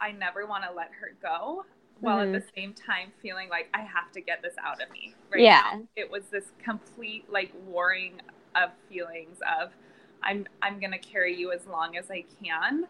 I 0.00 0.12
never 0.12 0.46
want 0.46 0.64
to 0.64 0.72
let 0.72 0.90
her 1.00 1.16
go 1.20 1.64
while 2.00 2.20
Mhm. 2.20 2.34
at 2.34 2.44
the 2.44 2.48
same 2.56 2.74
time 2.74 3.12
feeling 3.20 3.48
like 3.48 3.68
I 3.74 3.80
have 3.80 4.12
to 4.12 4.20
get 4.20 4.42
this 4.42 4.54
out 4.62 4.80
of 4.82 4.90
me. 4.90 5.14
Right 5.30 5.42
Yeah. 5.42 5.62
now. 5.62 5.88
It 5.96 6.10
was 6.10 6.26
this 6.28 6.52
complete 6.62 7.30
like 7.30 7.52
warring 7.66 8.20
of 8.54 8.70
feelings 8.88 9.38
of 9.60 9.72
I'm 10.22 10.46
I'm 10.62 10.80
gonna 10.80 10.98
carry 10.98 11.34
you 11.36 11.52
as 11.52 11.66
long 11.66 11.96
as 11.96 12.10
I 12.10 12.24
can 12.42 12.86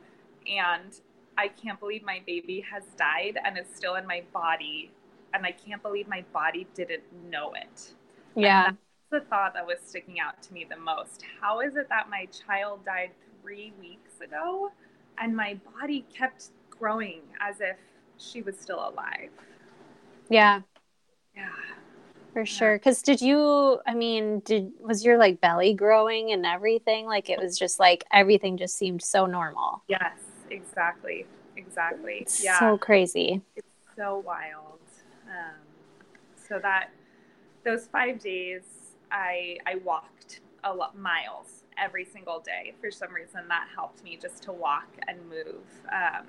and 0.46 1.00
I 1.36 1.48
can't 1.48 1.78
believe 1.78 2.02
my 2.02 2.20
baby 2.26 2.64
has 2.70 2.82
died 2.96 3.38
and 3.44 3.56
is 3.58 3.66
still 3.74 3.94
in 3.94 4.06
my 4.06 4.22
body 4.32 4.90
and 5.34 5.44
I 5.46 5.52
can't 5.52 5.82
believe 5.82 6.08
my 6.08 6.24
body 6.32 6.66
didn't 6.74 7.02
know 7.30 7.52
it. 7.54 7.92
Yeah. 8.34 8.70
that's 8.70 8.76
the 9.10 9.28
thought 9.28 9.54
that 9.54 9.66
was 9.66 9.78
sticking 9.84 10.20
out 10.20 10.42
to 10.42 10.52
me 10.52 10.66
the 10.68 10.76
most. 10.76 11.24
How 11.40 11.60
is 11.60 11.76
it 11.76 11.88
that 11.88 12.08
my 12.10 12.26
child 12.26 12.84
died 12.84 13.10
three 13.42 13.72
weeks 13.80 14.20
ago 14.20 14.70
and 15.18 15.36
my 15.36 15.58
body 15.78 16.06
kept 16.14 16.48
growing 16.70 17.20
as 17.40 17.60
if 17.60 17.76
she 18.16 18.42
was 18.42 18.58
still 18.58 18.88
alive? 18.88 19.30
Yeah. 20.28 20.62
Yeah. 21.36 21.48
For 22.38 22.46
sure. 22.46 22.78
Because 22.78 23.02
did 23.02 23.20
you, 23.20 23.80
I 23.84 23.94
mean, 23.94 24.42
did, 24.44 24.70
was 24.78 25.04
your 25.04 25.18
like 25.18 25.40
belly 25.40 25.74
growing 25.74 26.30
and 26.30 26.46
everything? 26.46 27.06
Like 27.06 27.28
it 27.28 27.36
was 27.36 27.58
just 27.58 27.80
like 27.80 28.04
everything 28.12 28.56
just 28.56 28.76
seemed 28.76 29.02
so 29.02 29.26
normal. 29.26 29.82
Yes, 29.88 30.20
exactly. 30.48 31.26
Exactly. 31.56 32.18
It's 32.20 32.44
yeah. 32.44 32.60
so 32.60 32.78
crazy. 32.78 33.42
it's 33.56 33.66
so 33.96 34.22
wild. 34.24 34.78
Um, 35.26 35.56
so 36.48 36.60
that 36.62 36.90
those 37.64 37.88
five 37.88 38.20
days, 38.20 38.62
I 39.10 39.56
I 39.66 39.74
walked 39.84 40.38
a 40.62 40.72
lot 40.72 40.96
miles 40.96 41.64
every 41.76 42.04
single 42.04 42.38
day. 42.38 42.72
For 42.80 42.92
some 42.92 43.12
reason, 43.12 43.48
that 43.48 43.66
helped 43.74 44.04
me 44.04 44.16
just 44.16 44.44
to 44.44 44.52
walk 44.52 44.86
and 45.08 45.18
move. 45.28 45.66
Um, 45.92 46.26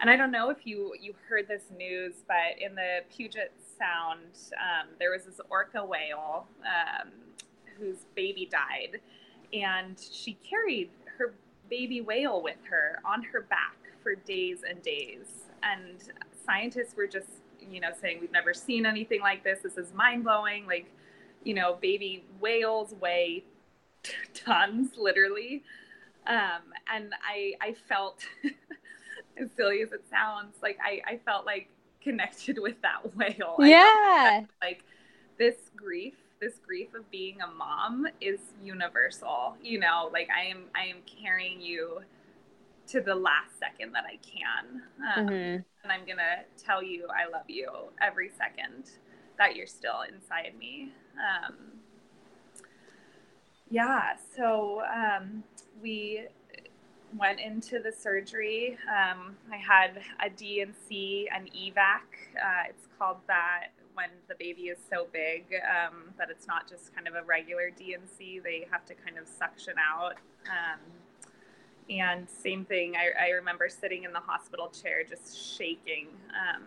and 0.00 0.10
I 0.10 0.16
don't 0.16 0.32
know 0.32 0.50
if 0.50 0.66
you 0.66 0.92
you 1.00 1.14
heard 1.28 1.46
this 1.46 1.66
news, 1.78 2.14
but 2.26 2.60
in 2.60 2.74
the 2.74 3.04
Puget 3.14 3.52
Sound, 3.80 4.36
um, 4.52 4.88
there 4.98 5.10
was 5.10 5.24
this 5.24 5.40
orca 5.48 5.82
whale 5.82 6.46
um, 6.66 7.08
whose 7.78 8.04
baby 8.14 8.46
died, 8.50 9.00
and 9.54 9.98
she 9.98 10.34
carried 10.34 10.90
her 11.16 11.32
baby 11.70 12.02
whale 12.02 12.42
with 12.42 12.58
her 12.68 12.98
on 13.04 13.22
her 13.22 13.40
back 13.40 13.76
for 14.02 14.14
days 14.14 14.58
and 14.68 14.82
days. 14.82 15.44
And 15.62 15.96
scientists 16.44 16.94
were 16.96 17.06
just, 17.06 17.28
you 17.70 17.80
know, 17.80 17.90
saying 17.98 18.18
we've 18.20 18.32
never 18.32 18.52
seen 18.52 18.84
anything 18.84 19.20
like 19.20 19.44
this. 19.44 19.60
This 19.62 19.78
is 19.78 19.94
mind 19.94 20.24
blowing. 20.24 20.66
Like, 20.66 20.90
you 21.44 21.54
know, 21.54 21.78
baby 21.80 22.24
whales 22.40 22.94
weigh 23.00 23.44
tons, 24.34 24.90
literally. 24.98 25.62
Um, 26.26 26.74
and 26.92 27.14
I, 27.26 27.54
I 27.60 27.74
felt, 27.88 28.20
as 29.38 29.48
silly 29.56 29.82
as 29.82 29.92
it 29.92 30.04
sounds, 30.10 30.56
like 30.62 30.78
I, 30.84 31.00
I 31.14 31.20
felt 31.24 31.46
like 31.46 31.70
connected 32.02 32.58
with 32.60 32.80
that 32.82 33.14
whale. 33.16 33.56
Yeah. 33.60 34.42
like 34.62 34.84
this 35.38 35.56
grief 35.76 36.14
this 36.40 36.54
grief 36.66 36.94
of 36.94 37.10
being 37.10 37.40
a 37.42 37.46
mom 37.46 38.06
is 38.20 38.40
universal 38.64 39.54
you 39.62 39.78
know 39.78 40.08
like 40.12 40.28
i 40.34 40.44
am 40.46 40.64
i 40.74 40.84
am 40.84 40.96
carrying 41.06 41.60
you 41.60 42.00
to 42.86 43.00
the 43.00 43.14
last 43.14 43.58
second 43.58 43.92
that 43.92 44.04
i 44.04 44.16
can 44.26 44.82
um, 45.16 45.26
Mhm. 45.28 45.64
and 45.82 45.92
i'm 45.92 46.06
gonna 46.06 46.44
tell 46.58 46.82
you 46.82 47.06
i 47.08 47.30
love 47.30 47.48
you 47.48 47.70
every 48.00 48.30
second 48.38 48.90
that 49.38 49.54
you're 49.56 49.66
still 49.66 50.02
inside 50.12 50.52
me 50.58 50.92
um, 51.18 51.54
yeah 53.70 54.14
so 54.36 54.82
um, 54.82 55.42
we 55.82 56.26
went 57.16 57.40
into 57.40 57.78
the 57.80 57.92
surgery 57.92 58.78
um, 58.88 59.36
i 59.52 59.56
had 59.56 60.00
a 60.24 60.30
D&C 60.30 61.28
an 61.34 61.48
evac 61.56 62.06
uh, 62.36 62.68
it's 62.68 62.86
called 62.98 63.18
that 63.26 63.68
when 63.94 64.08
the 64.28 64.34
baby 64.38 64.62
is 64.62 64.78
so 64.88 65.06
big 65.12 65.44
um, 65.64 66.04
that 66.16 66.30
it's 66.30 66.46
not 66.46 66.68
just 66.68 66.94
kind 66.94 67.08
of 67.08 67.14
a 67.14 67.22
regular 67.22 67.70
D&C 67.70 68.40
they 68.42 68.66
have 68.70 68.84
to 68.86 68.94
kind 68.94 69.18
of 69.18 69.26
suction 69.26 69.74
out 69.78 70.14
um, 70.46 70.80
and 71.90 72.28
same 72.28 72.64
thing 72.64 72.94
I, 72.96 73.26
I 73.26 73.28
remember 73.30 73.68
sitting 73.68 74.04
in 74.04 74.12
the 74.12 74.20
hospital 74.20 74.68
chair 74.68 75.02
just 75.02 75.56
shaking 75.56 76.08
um, 76.30 76.62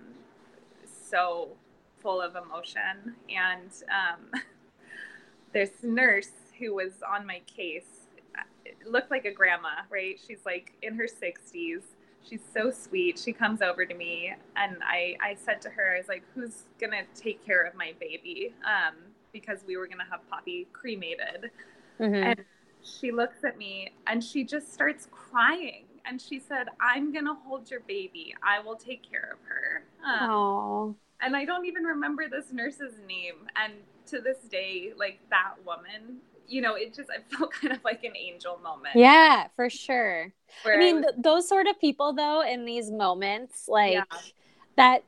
so 1.09 1.49
full 2.03 2.21
of 2.21 2.35
emotion. 2.35 3.15
And 3.33 3.71
um, 3.89 4.41
this 5.53 5.71
nurse 5.81 6.31
who 6.59 6.75
was 6.75 6.91
on 7.09 7.25
my 7.25 7.41
case 7.47 8.02
looked 8.85 9.11
like 9.11 9.25
a 9.25 9.31
grandma 9.31 9.69
right? 9.89 10.19
She's 10.25 10.45
like 10.45 10.73
in 10.81 10.95
her 10.95 11.07
60s 11.07 11.83
she's 12.27 12.41
so 12.53 12.71
sweet. 12.71 13.19
She 13.19 13.33
comes 13.33 13.61
over 13.61 13.85
to 13.85 13.93
me 13.93 14.33
and 14.55 14.77
i 14.81 15.15
i 15.21 15.35
said 15.35 15.61
to 15.63 15.69
her 15.69 15.93
i 15.95 15.97
was 15.97 16.07
like 16.07 16.23
who's 16.33 16.63
gonna 16.79 17.03
take 17.15 17.45
care 17.45 17.63
of 17.63 17.75
my 17.75 17.93
baby? 17.99 18.53
Um, 18.65 18.95
because 19.33 19.59
we 19.67 19.77
were 19.77 19.87
gonna 19.87 20.05
have 20.09 20.27
poppy 20.29 20.67
cremated. 20.73 21.51
Mhm. 21.99 22.15
and 22.25 22.45
she 22.81 23.11
looks 23.11 23.43
at 23.43 23.57
me 23.57 23.93
and 24.07 24.23
she 24.23 24.43
just 24.43 24.73
starts 24.73 25.07
crying. 25.11 25.85
And 26.05 26.21
she 26.21 26.39
said 26.39 26.67
i'm 26.79 27.13
gonna 27.13 27.33
hold 27.33 27.69
your 27.71 27.79
baby. 27.81 28.35
I 28.43 28.59
will 28.59 28.75
take 28.75 29.09
care 29.09 29.29
of 29.33 29.39
her. 29.47 29.85
Um, 30.05 30.29
Oh. 30.29 30.95
and 31.21 31.35
I 31.35 31.45
don't 31.45 31.65
even 31.65 31.83
remember 31.83 32.27
this 32.29 32.51
nurse's 32.51 32.95
name. 33.07 33.47
And 33.55 33.73
to 34.07 34.19
this 34.19 34.39
day, 34.49 34.93
like 34.97 35.19
that 35.29 35.55
woman, 35.65 36.21
you 36.47 36.61
know, 36.61 36.75
it 36.75 36.93
just 36.93 37.09
I 37.17 37.21
felt 37.35 37.51
kind 37.51 37.73
of 37.73 37.83
like 37.83 38.03
an 38.03 38.15
angel 38.17 38.59
moment. 38.63 38.95
Yeah, 38.95 39.47
for 39.55 39.69
sure. 39.69 40.33
where 40.63 40.75
I 40.75 40.77
mean, 40.77 40.95
was- 40.97 41.05
th- 41.13 41.15
those 41.23 41.47
sort 41.47 41.67
of 41.67 41.79
people, 41.79 42.13
though, 42.13 42.41
in 42.41 42.65
these 42.65 42.91
moments, 42.91 43.67
like 43.67 43.93
Yeah. 43.93 44.19
that 44.77 45.03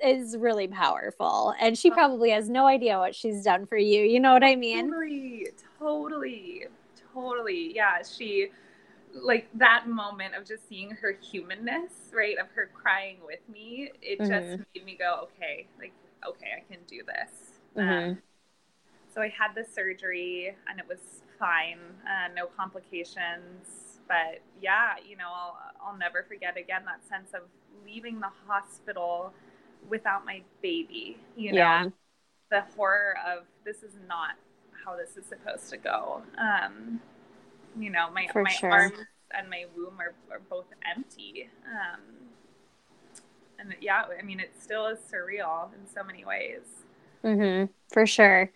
is 0.00 0.36
really 0.36 0.68
powerful. 0.68 1.54
And 1.60 1.78
she 1.78 1.90
Oh. 1.90 1.94
probably 1.94 2.30
has 2.30 2.48
no 2.48 2.66
idea 2.66 2.98
what 2.98 3.14
she's 3.14 3.42
done 3.44 3.66
for 3.66 3.76
you. 3.78 4.02
You 4.04 4.20
know 4.20 4.32
what 4.32 4.44
I 4.44 4.56
mean? 4.56 4.90
totally, 4.90 5.48
totally, 5.78 6.66
totally. 7.12 7.74
Yeah, 7.74 8.02
she 8.02 8.50
like 9.14 9.48
that 9.54 9.88
moment 9.88 10.34
of 10.34 10.44
just 10.46 10.68
seeing 10.68 10.90
her 10.90 11.12
humanness, 11.12 11.92
right? 12.14 12.36
Of 12.38 12.48
her 12.54 12.70
crying 12.74 13.18
with 13.26 13.40
me, 13.48 13.90
it 14.02 14.24
just 14.24 14.58
Mhm. 14.58 14.64
made 14.74 14.84
me 14.84 14.96
go, 14.98 15.28
okay, 15.34 15.66
like 15.78 15.92
okay, 16.26 16.48
I 16.56 16.72
can 16.72 16.82
do 16.86 17.02
this. 17.04 17.60
Mhm. 17.76 18.16
Um, 18.16 18.22
so 19.14 19.22
I 19.22 19.28
had 19.28 19.54
the 19.54 19.64
surgery 19.64 20.56
and 20.68 20.80
it 20.80 20.86
was 20.88 21.22
fine, 21.38 21.78
uh, 22.04 22.32
no 22.34 22.46
complications. 22.46 24.00
But 24.08 24.40
yeah, 24.60 24.94
you 25.08 25.16
know, 25.16 25.28
I'll, 25.28 25.56
I'll 25.84 25.96
never 25.96 26.24
forget 26.24 26.56
again 26.56 26.82
that 26.86 27.06
sense 27.08 27.32
of 27.34 27.42
leaving 27.86 28.20
the 28.20 28.30
hospital 28.46 29.32
without 29.88 30.24
my 30.26 30.42
baby. 30.62 31.18
You 31.36 31.52
know, 31.54 31.58
Yeah. 31.58 31.88
the 32.50 32.62
horror 32.76 33.14
of 33.26 33.44
this 33.64 33.82
is 33.82 33.94
not 34.08 34.32
how 34.84 34.96
this 34.96 35.16
is 35.16 35.26
supposed 35.26 35.70
to 35.70 35.76
go. 35.76 36.22
Um, 36.38 37.00
you 37.78 37.90
know, 37.90 38.10
my 38.10 38.28
For 38.32 38.42
my 38.42 38.50
sure. 38.50 38.92
arms 38.92 39.06
and 39.32 39.48
my 39.48 39.64
womb 39.76 40.00
are, 40.00 40.14
are 40.30 40.40
both 40.50 40.66
empty. 40.96 41.48
Um, 41.66 42.00
and 43.58 43.74
yeah, 43.80 44.04
I 44.18 44.22
mean, 44.22 44.40
it 44.40 44.52
still 44.60 44.86
is 44.86 44.98
surreal 44.98 45.72
in 45.74 45.86
so 45.92 46.04
many 46.04 46.24
ways. 46.24 46.60
Mm-hmm, 47.24 47.72
For 47.92 48.06
sure. 48.06 48.50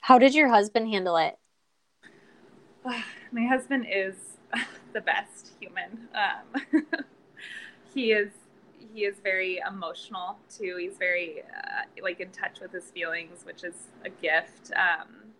How 0.00 0.18
did 0.18 0.34
your 0.34 0.48
husband 0.48 0.88
handle 0.88 1.16
it? 1.16 1.38
my 3.32 3.46
husband 3.46 3.86
is 3.90 4.14
the 4.92 5.00
best 5.00 5.52
human. 5.60 6.08
Um, 6.14 6.82
he 7.94 8.12
is 8.12 8.30
he 8.92 9.04
is 9.04 9.16
very 9.22 9.60
emotional 9.68 10.38
too. 10.48 10.76
He's 10.78 10.96
very 10.98 11.42
uh, 11.42 12.02
like 12.02 12.20
in 12.20 12.30
touch 12.30 12.60
with 12.60 12.72
his 12.72 12.84
feelings, 12.90 13.44
which 13.44 13.62
is 13.62 13.74
a 14.04 14.10
gift. 14.10 14.72
Um, 14.74 15.30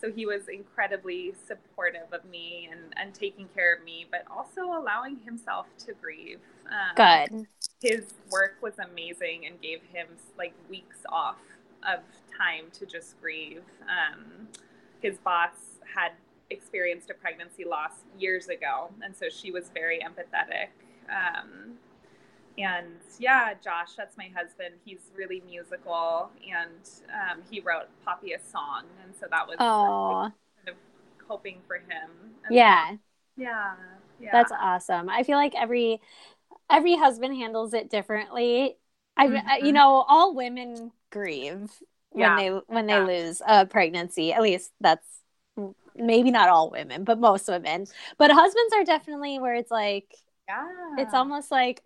so 0.00 0.10
he 0.12 0.26
was 0.26 0.48
incredibly 0.48 1.34
supportive 1.46 2.12
of 2.12 2.24
me 2.26 2.68
and, 2.70 2.92
and 2.96 3.14
taking 3.14 3.48
care 3.54 3.74
of 3.74 3.84
me, 3.84 4.06
but 4.10 4.24
also 4.30 4.62
allowing 4.64 5.18
himself 5.24 5.66
to 5.86 5.94
grieve. 5.94 6.40
Um, 6.66 6.94
Good. 6.94 7.46
his 7.80 8.04
work 8.30 8.56
was 8.60 8.74
amazing 8.78 9.46
and 9.46 9.60
gave 9.62 9.80
him 9.92 10.08
like 10.36 10.52
weeks 10.68 10.98
off 11.08 11.38
of 11.86 12.00
time 12.36 12.66
to 12.74 12.86
just 12.86 13.20
grieve. 13.20 13.62
Um, 13.82 14.48
his 15.00 15.18
boss 15.18 15.78
had 15.94 16.12
experienced 16.50 17.10
a 17.10 17.14
pregnancy 17.14 17.64
loss 17.64 17.92
years 18.18 18.48
ago, 18.48 18.90
and 19.02 19.14
so 19.14 19.28
she 19.28 19.50
was 19.50 19.70
very 19.70 20.00
empathetic. 20.00 20.68
Um, 21.10 21.74
and 22.58 22.86
yeah, 23.18 23.54
Josh, 23.62 23.94
that's 23.96 24.16
my 24.16 24.30
husband. 24.34 24.76
He's 24.84 25.10
really 25.16 25.42
musical, 25.46 26.30
and 26.46 26.88
um, 27.12 27.42
he 27.50 27.60
wrote 27.60 27.86
Poppy 28.04 28.32
a 28.32 28.40
song, 28.40 28.84
and 29.04 29.14
so 29.18 29.26
that 29.30 29.46
was 29.48 29.58
Oh, 29.58 30.32
kind 30.64 30.68
of 30.68 30.74
hoping 31.28 31.60
for 31.66 31.76
him. 31.76 32.10
as 32.48 32.54
yeah. 32.54 32.64
well. 32.64 32.98
yeah, 33.36 33.74
yeah. 34.20 34.30
That's 34.32 34.52
awesome. 34.52 35.08
I 35.08 35.22
feel 35.22 35.36
like 35.36 35.54
every 35.54 36.00
every 36.70 36.96
husband 36.96 37.36
handles 37.36 37.74
it 37.74 37.90
differently. 37.90 38.76
I, 39.16 39.26
I 39.46 39.58
you 39.58 39.72
know, 39.72 40.04
all 40.08 40.34
women 40.34 40.92
grieve 41.14 41.70
when 42.10 42.36
they 42.36 42.48
when 42.48 42.86
they 42.86 42.94
Yeah. 42.94 43.06
lose 43.06 43.40
a 43.46 43.66
pregnancy. 43.66 44.32
At 44.32 44.42
least 44.42 44.72
that's 44.80 45.06
maybe 45.96 46.30
not 46.30 46.48
all 46.48 46.70
women, 46.70 47.04
but 47.04 47.18
most 47.18 47.48
women. 47.48 47.86
But 48.18 48.30
husbands 48.30 48.74
are 48.74 48.84
definitely 48.84 49.38
where 49.38 49.54
it's 49.54 49.70
like, 49.70 50.14
yeah, 50.48 50.66
it's 50.98 51.14
almost 51.14 51.50
like, 51.50 51.82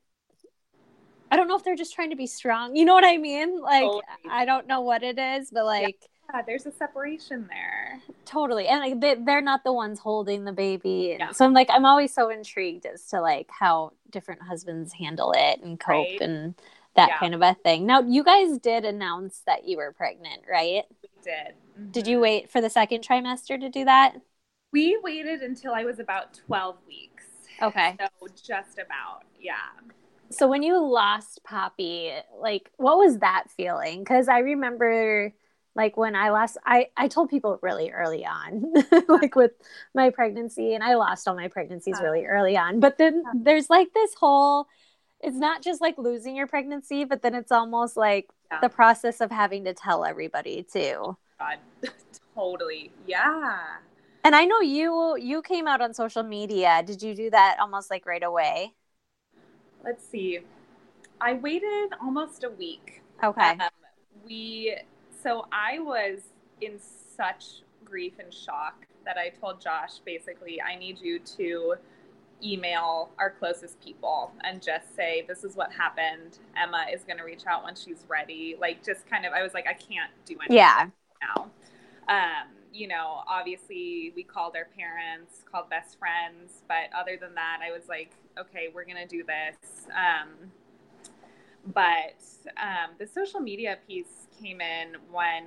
I 1.31 1.37
don't 1.37 1.47
know 1.47 1.57
if 1.57 1.65
they're 1.65 1.77
just 1.77 1.95
trying 1.95 2.11
to 2.11 2.17
be 2.17 2.27
strong. 2.27 2.75
You 2.75 2.87
know 2.87 2.95
what 2.95 3.05
I 3.05 3.19
mean? 3.19 3.61
Like, 3.61 3.83
totally. 3.83 4.03
I 4.31 4.45
don't 4.47 4.67
know 4.67 4.81
what 4.81 5.03
it 5.03 5.19
is, 5.19 5.51
but 5.51 5.67
like, 5.67 5.99
yeah, 6.33 6.43
there's 6.43 6.67
a 6.67 6.73
separation 6.73 7.47
there. 7.49 8.01
Totally. 8.25 8.67
And 8.67 8.81
like, 8.81 9.01
they, 9.01 9.15
they're 9.23 9.43
not 9.43 9.63
the 9.65 9.73
ones 9.73 9.99
holding 9.99 10.45
the 10.45 10.53
baby. 10.53 11.17
Yeah. 11.19 11.33
So 11.33 11.45
I'm 11.45 11.53
like, 11.53 11.69
I'm 11.71 11.85
always 11.85 12.13
so 12.15 12.31
intrigued 12.31 12.87
as 12.87 13.05
to 13.09 13.21
like 13.21 13.51
how 13.51 13.93
different 14.11 14.43
husbands 14.43 14.93
handle 14.95 15.33
it 15.37 15.61
and 15.63 15.79
cope 15.79 16.07
right. 16.07 16.21
and 16.21 16.55
that 16.99 17.09
yeah. 17.11 17.19
kind 17.19 17.35
of 17.35 17.43
a 17.43 17.55
thing. 17.63 17.87
Now, 17.87 18.03
you 18.03 18.25
guys 18.25 18.59
did 18.59 18.85
announce 18.85 19.43
that 19.47 19.67
you 19.67 19.77
were 19.77 19.93
pregnant, 19.93 20.43
right? 20.51 20.83
We 21.03 21.09
did. 21.23 21.55
Mm-hmm. 21.79 21.91
Did 21.93 22.07
you 22.07 22.21
wait 22.21 22.51
for 22.51 22.61
the 22.61 22.69
second 22.69 23.07
trimester 23.07 23.59
to 23.59 23.69
do 23.69 23.85
that? 23.85 24.17
We 24.73 24.99
waited 25.03 25.41
until 25.41 25.73
I 25.73 25.85
was 25.85 26.01
about 26.01 26.35
12 26.47 26.77
weeks. 26.87 27.25
Okay. 27.63 27.97
So 27.99 28.27
just 28.35 28.79
about, 28.79 29.23
yeah. 29.41 29.55
So 30.31 30.49
when 30.49 30.63
you 30.63 30.79
lost 30.79 31.41
Poppy, 31.45 32.13
like 32.39 32.71
what 32.77 32.99
was 32.99 33.19
that 33.19 33.45
feeling? 33.57 34.05
Cuz 34.05 34.29
I 34.29 34.41
remember 34.41 35.33
like 35.75 35.97
when 35.97 36.15
I 36.15 36.31
lost 36.31 36.59
I 36.67 36.89
I 36.97 37.09
told 37.09 37.31
people 37.31 37.59
really 37.63 37.91
early 37.91 38.27
on 38.27 38.75
like 39.09 39.35
with 39.35 39.53
my 39.95 40.11
pregnancy 40.11 40.75
and 40.75 40.85
I 40.85 40.95
lost 40.95 41.27
all 41.27 41.35
my 41.35 41.49
pregnancies 41.49 41.99
really 42.03 42.27
early 42.27 42.57
on. 42.59 42.79
But 42.79 42.99
then 42.99 43.23
there's 43.35 43.71
like 43.71 43.93
this 43.95 44.15
whole 44.15 44.67
it's 45.21 45.37
not 45.37 45.63
just 45.63 45.81
like 45.81 45.99
losing 45.99 46.37
your 46.37 46.47
pregnancy, 46.47 47.05
but 47.05 47.23
then 47.23 47.35
it's 47.35 47.53
almost 47.53 47.97
like 47.97 48.29
yeah. 48.51 48.61
the 48.61 48.69
process 48.69 49.21
of 49.21 49.31
having 49.31 49.65
to 49.65 49.75
tell 49.75 50.05
everybody 50.05 50.65
too. 50.71 51.17
God, 51.39 51.59
totally. 52.35 52.93
Yeah. 53.07 53.59
And 54.25 54.35
I 54.35 54.45
know 54.45 54.61
you 54.61 55.17
you 55.17 55.43
came 55.43 55.67
out 55.67 55.81
on 55.81 55.95
social 55.95 56.23
media. 56.23 56.83
Did 56.85 57.03
you 57.03 57.15
do 57.15 57.31
that 57.31 57.59
almost 57.61 57.91
like 57.91 58.07
right 58.07 58.23
away? 58.23 58.75
Let's 59.85 60.07
see. 60.07 60.41
I 61.21 61.35
waited 61.35 61.91
almost 62.01 62.45
a 62.45 62.51
week. 62.51 63.03
Okay. 63.23 63.51
Um, 63.51 63.71
we 64.25 64.77
so 65.23 65.47
I 65.53 65.79
was 65.79 66.21
in 66.61 66.79
such 67.17 67.63
grief 67.85 68.15
and 68.19 68.33
shock 68.33 68.87
that 69.05 69.17
I 69.17 69.31
told 69.31 69.61
Josh 69.61 69.99
basically 70.05 70.61
I 70.61 70.77
need 70.77 71.01
you 71.01 71.19
to 71.21 71.75
email 72.45 73.11
our 73.19 73.31
closest 73.31 73.81
people 73.83 74.33
and 74.45 74.63
just 74.63 74.95
say 74.95 75.25
this 75.27 75.45
is 75.45 75.57
what 75.57 75.73
happened. 75.73 76.39
Emma 76.57 76.87
is 76.93 77.03
going 77.03 77.19
to 77.19 77.25
reach 77.25 77.47
out 77.47 77.65
when 77.65 77.75
she's 77.75 78.05
ready. 78.09 78.57
Like 78.61 78.85
just 78.85 79.07
kind 79.09 79.27
of 79.27 79.33
i 79.33 79.43
was 79.43 79.55
like 79.55 79.67
i 79.67 79.73
can't 79.73 80.11
do 80.25 80.35
anything 80.41 80.57
yeah. 80.57 80.89
now. 81.21 81.51
Um, 82.09 82.49
you 82.73 82.87
know 82.87 83.23
obviously 83.27 84.13
we 84.15 84.23
called 84.23 84.55
our 84.55 84.69
parents 84.77 85.43
called 85.51 85.71
best 85.71 85.99
friends 85.99 86.63
but 86.69 86.91
other 86.97 87.17
than 87.19 87.35
that 87.35 87.61
i 87.67 87.73
was 87.73 87.89
like 87.89 88.13
okay 88.39 88.69
we're 88.73 88.85
going 88.85 88.97
to 88.97 89.07
do 89.07 89.25
this. 89.25 89.87
Um, 89.91 90.51
but 91.75 92.23
um, 92.57 92.95
the 92.99 93.07
social 93.07 93.41
media 93.41 93.79
piece 93.87 94.29
came 94.41 94.61
in 94.61 94.97
when 95.11 95.45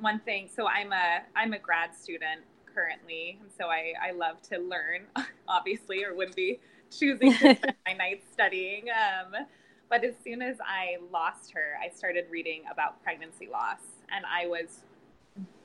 one 0.00 0.18
thing 0.20 0.48
so 0.54 0.66
i'm 0.66 0.92
a 0.92 1.20
i'm 1.36 1.52
a 1.52 1.58
grad 1.58 1.94
student 1.94 2.40
currently, 2.78 3.38
and 3.40 3.50
so 3.58 3.66
I, 3.66 3.92
I 4.00 4.12
love 4.12 4.40
to 4.50 4.58
learn, 4.58 5.06
obviously, 5.48 6.04
or 6.04 6.14
wouldn't 6.14 6.36
be 6.36 6.60
choosing 6.96 7.32
to 7.32 7.38
spend 7.38 7.74
my 7.86 7.92
nights 7.92 8.24
studying. 8.32 8.84
Um, 8.90 9.46
but 9.90 10.04
as 10.04 10.14
soon 10.22 10.42
as 10.42 10.58
I 10.60 10.98
lost 11.12 11.52
her, 11.54 11.74
I 11.82 11.88
started 11.88 12.26
reading 12.30 12.62
about 12.70 13.02
pregnancy 13.02 13.48
loss, 13.50 13.80
and 14.14 14.24
I 14.24 14.46
was 14.46 14.84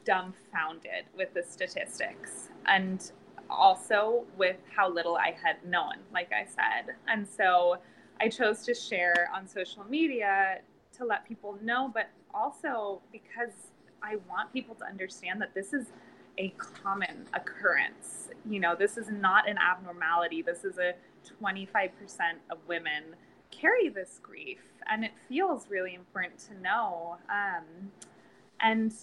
dumbfounded 0.06 1.06
with 1.15 1.34
the 1.34 1.43
statistics 1.43 2.49
and 2.65 3.12
also 3.49 4.26
with 4.38 4.58
how 4.76 4.89
little 4.89 5.15
I 5.15 5.36
had 5.41 5.63
known, 5.65 5.95
like 6.12 6.32
I 6.34 6.45
said. 6.45 6.95
And 7.08 7.28
so 7.28 7.78
I 8.19 8.28
chose 8.28 8.63
to 8.63 8.73
share 8.73 9.30
on 9.34 9.47
social 9.47 9.84
media 9.86 10.60
to 10.97 11.06
let 11.06 11.28
people 11.28 11.58
know, 11.62 11.91
but 11.93 12.10
also 12.34 13.02
because 13.12 13.54
I 14.02 14.17
want 14.30 14.52
people 14.52 14.76
to 14.76 14.86
understand 14.86 15.41
that 15.41 15.54
this 15.54 15.73
is 15.73 15.88
a 16.38 16.50
common 16.58 17.28
occurrence. 17.34 18.30
You 18.50 18.60
know, 18.60 18.76
this 18.76 18.98
is 18.98 19.10
not 19.10 19.48
an 19.48 19.58
abnormality. 19.58 20.41
This 20.41 20.63
is 20.63 20.78
a 20.78 20.93
25% 21.41 21.89
of 22.50 22.58
women 22.67 23.15
carry 23.52 23.89
this 23.89 24.19
grief, 24.22 24.62
and 24.89 25.06
it 25.06 25.12
feels 25.30 25.69
really 25.69 25.93
important 25.93 26.39
to 26.39 26.62
know. 26.62 27.17
Um, 27.30 27.91
and, 28.62 28.93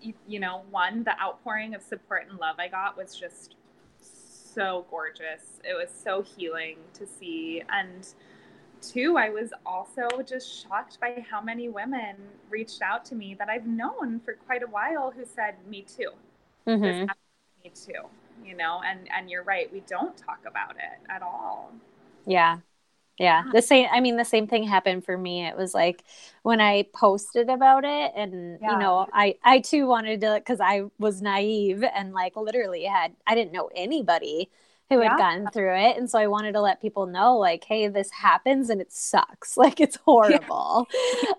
you, 0.00 0.14
you 0.26 0.40
know, 0.40 0.62
one, 0.70 1.04
the 1.04 1.20
outpouring 1.20 1.74
of 1.74 1.82
support 1.82 2.26
and 2.28 2.38
love 2.38 2.56
I 2.58 2.68
got 2.68 2.96
was 2.96 3.14
just 3.14 3.56
so 4.00 4.86
gorgeous. 4.90 5.60
It 5.64 5.74
was 5.74 5.90
so 5.90 6.22
healing 6.22 6.78
to 6.94 7.06
see. 7.06 7.62
And, 7.70 8.06
two, 8.80 9.16
I 9.16 9.30
was 9.30 9.50
also 9.66 10.08
just 10.24 10.62
shocked 10.62 11.00
by 11.00 11.24
how 11.28 11.40
many 11.40 11.68
women 11.68 12.16
reached 12.48 12.80
out 12.80 13.04
to 13.06 13.14
me 13.14 13.34
that 13.38 13.48
I've 13.48 13.66
known 13.66 14.20
for 14.20 14.34
quite 14.34 14.62
a 14.62 14.68
while 14.68 15.10
who 15.10 15.24
said, 15.24 15.56
Me 15.68 15.82
too 15.82 16.12
mm-hmm. 16.68 17.06
me 17.64 17.72
too 17.74 18.08
you 18.44 18.56
know 18.56 18.80
and 18.84 19.08
and 19.14 19.30
you're 19.30 19.42
right 19.42 19.72
we 19.72 19.80
don't 19.80 20.16
talk 20.16 20.40
about 20.46 20.76
it 20.76 21.10
at 21.10 21.22
all. 21.22 21.72
Yeah. 22.26 22.58
Yeah. 23.18 23.44
The 23.52 23.62
same 23.62 23.88
i 23.92 24.00
mean 24.00 24.16
the 24.16 24.24
same 24.24 24.46
thing 24.46 24.64
happened 24.64 25.04
for 25.04 25.18
me. 25.18 25.46
It 25.46 25.56
was 25.56 25.74
like 25.74 26.04
when 26.42 26.60
i 26.60 26.84
posted 26.94 27.50
about 27.50 27.84
it 27.84 28.12
and 28.16 28.58
yeah. 28.60 28.72
you 28.72 28.78
know 28.78 29.06
i 29.12 29.34
i 29.44 29.60
too 29.60 29.86
wanted 29.86 30.20
to 30.22 30.34
because 30.36 30.60
i 30.60 30.82
was 30.98 31.20
naive 31.20 31.84
and 31.84 32.12
like 32.12 32.36
literally 32.36 32.84
had 32.84 33.14
i 33.26 33.34
didn't 33.34 33.52
know 33.52 33.70
anybody 33.74 34.48
who 34.90 35.00
had 35.00 35.12
yeah. 35.12 35.18
gotten 35.18 35.50
through 35.50 35.74
it. 35.74 35.98
And 35.98 36.08
so 36.08 36.18
I 36.18 36.26
wanted 36.28 36.52
to 36.52 36.60
let 36.60 36.80
people 36.80 37.06
know, 37.06 37.36
like, 37.36 37.64
hey, 37.64 37.88
this 37.88 38.10
happens 38.10 38.70
and 38.70 38.80
it 38.80 38.92
sucks. 38.92 39.56
Like, 39.68 39.80
it's 39.80 39.96
horrible. 39.96 40.86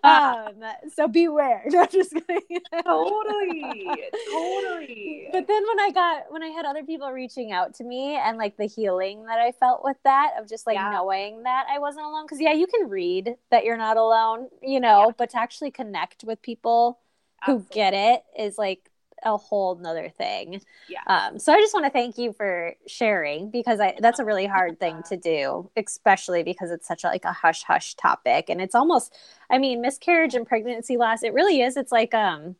Yeah. 0.03 0.43
um, 0.49 0.63
so 0.93 1.07
beware. 1.07 1.63
No, 1.69 1.85
just 1.85 2.11
kidding. 2.11 2.59
totally. 2.83 3.87
Totally. 4.31 5.29
But 5.31 5.47
then 5.47 5.63
when 5.67 5.79
I 5.79 5.91
got, 5.93 6.31
when 6.31 6.43
I 6.43 6.47
had 6.47 6.65
other 6.65 6.83
people 6.83 7.09
reaching 7.11 7.51
out 7.53 7.73
to 7.75 7.83
me 7.83 8.17
and 8.17 8.37
like 8.37 8.57
the 8.57 8.65
healing 8.65 9.25
that 9.25 9.39
I 9.39 9.53
felt 9.53 9.83
with 9.83 9.97
that, 10.03 10.33
of 10.37 10.49
just 10.49 10.67
like 10.67 10.75
yeah. 10.75 10.91
knowing 10.91 11.43
that 11.43 11.65
I 11.71 11.79
wasn't 11.79 12.05
alone. 12.05 12.27
Cause 12.27 12.41
yeah, 12.41 12.51
you 12.51 12.67
can 12.67 12.89
read 12.89 13.35
that 13.51 13.63
you're 13.63 13.77
not 13.77 13.95
alone, 13.95 14.49
you 14.61 14.81
know, 14.81 15.13
but 15.17 15.29
to 15.31 15.39
actually 15.39 15.71
connect 15.71 16.23
with 16.25 16.41
people 16.41 16.99
Absolutely. 17.41 17.63
who 17.63 17.73
get 17.73 17.93
it 17.93 18.23
is 18.37 18.57
like 18.57 18.88
a 19.23 19.37
whole 19.37 19.75
nother 19.75 20.09
thing. 20.09 20.61
Yeah. 20.87 21.01
Um, 21.07 21.39
so 21.39 21.53
I 21.53 21.57
just 21.57 21.73
want 21.73 21.85
to 21.85 21.89
thank 21.89 22.17
you 22.17 22.33
for 22.33 22.75
sharing 22.87 23.49
because 23.49 23.79
I 23.79 23.95
that's 23.99 24.19
a 24.19 24.25
really 24.25 24.45
hard 24.45 24.79
thing 24.79 25.01
to 25.09 25.17
do, 25.17 25.69
especially 25.75 26.43
because 26.43 26.71
it's 26.71 26.87
such 26.87 27.03
a, 27.03 27.07
like 27.07 27.25
a 27.25 27.33
hush 27.33 27.63
hush 27.63 27.95
topic, 27.95 28.49
and 28.49 28.61
it's 28.61 28.75
almost, 28.75 29.15
I 29.49 29.57
mean, 29.57 29.81
miscarriage 29.81 30.35
and 30.35 30.47
pregnancy 30.47 30.97
loss. 30.97 31.23
It 31.23 31.33
really 31.33 31.61
is. 31.61 31.77
It's 31.77 31.91
like 31.91 32.13
um, 32.13 32.55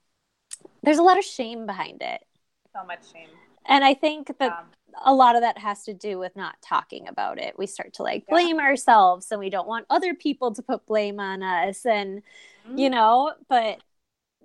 there's 0.84 0.98
a 1.00 1.04
lot 1.04 1.17
of 1.17 1.24
shame 1.24 1.65
behind 1.65 2.02
it. 2.02 2.26
So 2.74 2.86
much 2.86 3.12
shame. 3.12 3.30
And 3.65 3.84
I 3.84 3.93
think 3.93 4.38
that. 4.39 4.52
Um, 4.52 4.65
a 5.06 5.13
lot 5.13 5.36
of 5.36 5.41
that 5.41 5.58
has 5.58 5.84
to 5.84 5.93
do 5.93 6.17
with 6.17 6.36
not 6.36 6.56
talking 6.62 7.08
about 7.08 7.39
it. 7.39 7.58
We 7.58 7.67
start 7.67 7.93
to 7.93 8.04
like 8.04 8.26
blame 8.28 8.58
yeah. 8.58 8.63
ourselves 8.63 9.32
and 9.32 9.39
we 9.39 9.50
don't 9.50 9.67
want 9.67 9.86
other 9.89 10.13
people 10.13 10.54
to 10.54 10.62
put 10.62 10.86
blame 10.88 11.19
on 11.19 11.43
us 11.43 11.86
and 11.86 12.24
mm-hmm. 12.67 12.78
you 12.78 12.89
know, 12.89 13.34
but 13.48 13.80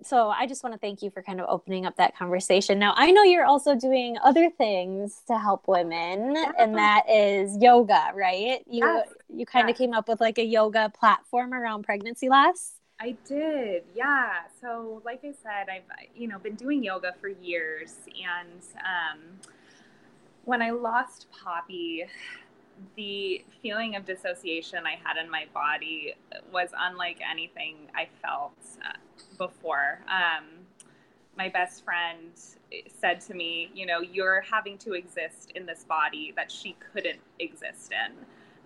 so 0.03 0.29
I 0.29 0.47
just 0.47 0.63
want 0.63 0.75
to 0.75 0.79
thank 0.79 1.03
you 1.03 1.11
for 1.11 1.23
kind 1.23 1.41
of 1.41 1.47
opening 1.49 1.87
up 1.87 1.97
that 1.97 2.17
conversation. 2.17 2.79
Now, 2.79 2.95
I 2.97 3.11
know 3.11 3.23
you're 3.23 3.45
also 3.45 3.75
doing 3.75 4.17
other 4.23 4.51
things 4.51 5.23
to 5.29 5.39
help 5.39 5.67
women, 5.69 6.35
yeah. 6.35 6.53
and 6.59 6.77
that 6.77 7.09
is 7.09 7.57
yoga, 7.61 8.11
right? 8.15 8.63
You 8.67 8.85
yes. 8.85 9.09
you 9.29 9.47
kind 9.47 9.69
yes. 9.69 9.75
of 9.75 9.79
came 9.79 9.95
up 9.95 10.09
with 10.09 10.21
like 10.21 10.39
a 10.39 10.45
yoga 10.45 10.91
platform 10.99 11.55
around 11.55 11.85
pregnancy 11.85 12.29
loss. 12.29 12.73
I 13.01 13.17
did, 13.27 13.85
yeah. 13.95 14.43
So, 14.61 15.03
like 15.05 15.21
I 15.25 15.33
said, 15.43 15.69
I've 15.69 15.83
you 16.15 16.29
know 16.29 16.39
been 16.39 16.55
doing 16.55 16.83
yoga 16.83 17.15
for 17.21 17.29
years, 17.29 17.95
and 18.07 18.63
um, 18.79 19.21
when 20.45 20.61
I 20.61 20.71
lost 20.71 21.27
Poppy, 21.31 22.05
the 22.97 23.45
feeling 23.63 23.97
of 23.97 24.05
dissociation 24.05 24.85
I 24.87 24.99
had 25.03 25.23
in 25.23 25.31
my 25.31 25.47
body 25.53 26.15
was 26.53 26.71
unlike 26.77 27.19
anything 27.29 27.77
I 27.95 28.09
felt 28.23 28.53
uh, 28.85 28.93
before. 29.39 30.01
Um, 30.09 30.45
my 31.37 31.49
best 31.49 31.85
friend 31.85 32.33
said 32.89 33.21
to 33.23 33.35
me, 33.35 33.71
You 33.75 33.87
know, 33.87 34.01
you're 34.01 34.41
having 34.43 34.79
to 34.79 34.95
exist 34.95 35.53
in 35.55 35.67
this 35.67 35.85
body 35.85 36.33
that 36.37 36.51
she 36.51 36.77
couldn't 36.93 37.21
exist 37.39 37.93
in. 37.93 38.15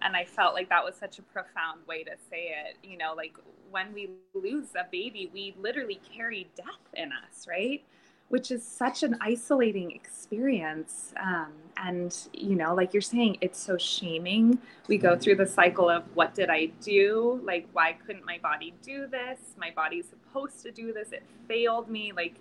And 0.01 0.15
I 0.17 0.25
felt 0.25 0.55
like 0.55 0.69
that 0.69 0.85
was 0.85 0.95
such 0.95 1.19
a 1.19 1.23
profound 1.23 1.87
way 1.89 2.05
to 2.05 2.13
say 2.31 2.55
it. 2.67 2.77
You 2.83 2.99
know, 2.99 3.15
like 3.17 3.37
when 3.71 3.93
we 3.93 4.11
lose 4.35 4.69
a 4.79 4.87
baby, 4.91 5.31
we 5.33 5.55
literally 5.59 6.01
carry 6.15 6.49
death 6.57 6.67
in 6.95 7.11
us, 7.13 7.47
right? 7.49 7.83
Which 8.29 8.51
is 8.51 8.67
such 8.67 9.03
an 9.03 9.17
isolating 9.21 9.91
experience. 9.91 11.13
Um, 11.23 11.53
and, 11.77 12.15
you 12.33 12.57
know, 12.57 12.75
like 12.75 12.93
you're 12.93 13.01
saying, 13.01 13.39
it's 13.41 13.59
so 13.59 13.79
shaming. 13.79 14.59
We 14.87 14.99
go 14.99 15.17
through 15.17 15.37
the 15.37 15.47
cycle 15.47 15.89
of 15.89 16.05
what 16.15 16.35
did 16.35 16.51
I 16.51 16.67
do? 16.81 17.41
Like, 17.45 17.69
why 17.73 17.93
couldn't 17.93 18.27
my 18.27 18.39
body 18.39 18.75
do 18.83 19.07
this? 19.07 19.39
My 19.57 19.71
body's 19.75 20.07
supposed 20.09 20.63
to 20.63 20.71
do 20.71 20.93
this. 20.93 21.13
It 21.13 21.23
failed 21.47 21.89
me. 21.89 22.13
Like, 22.13 22.35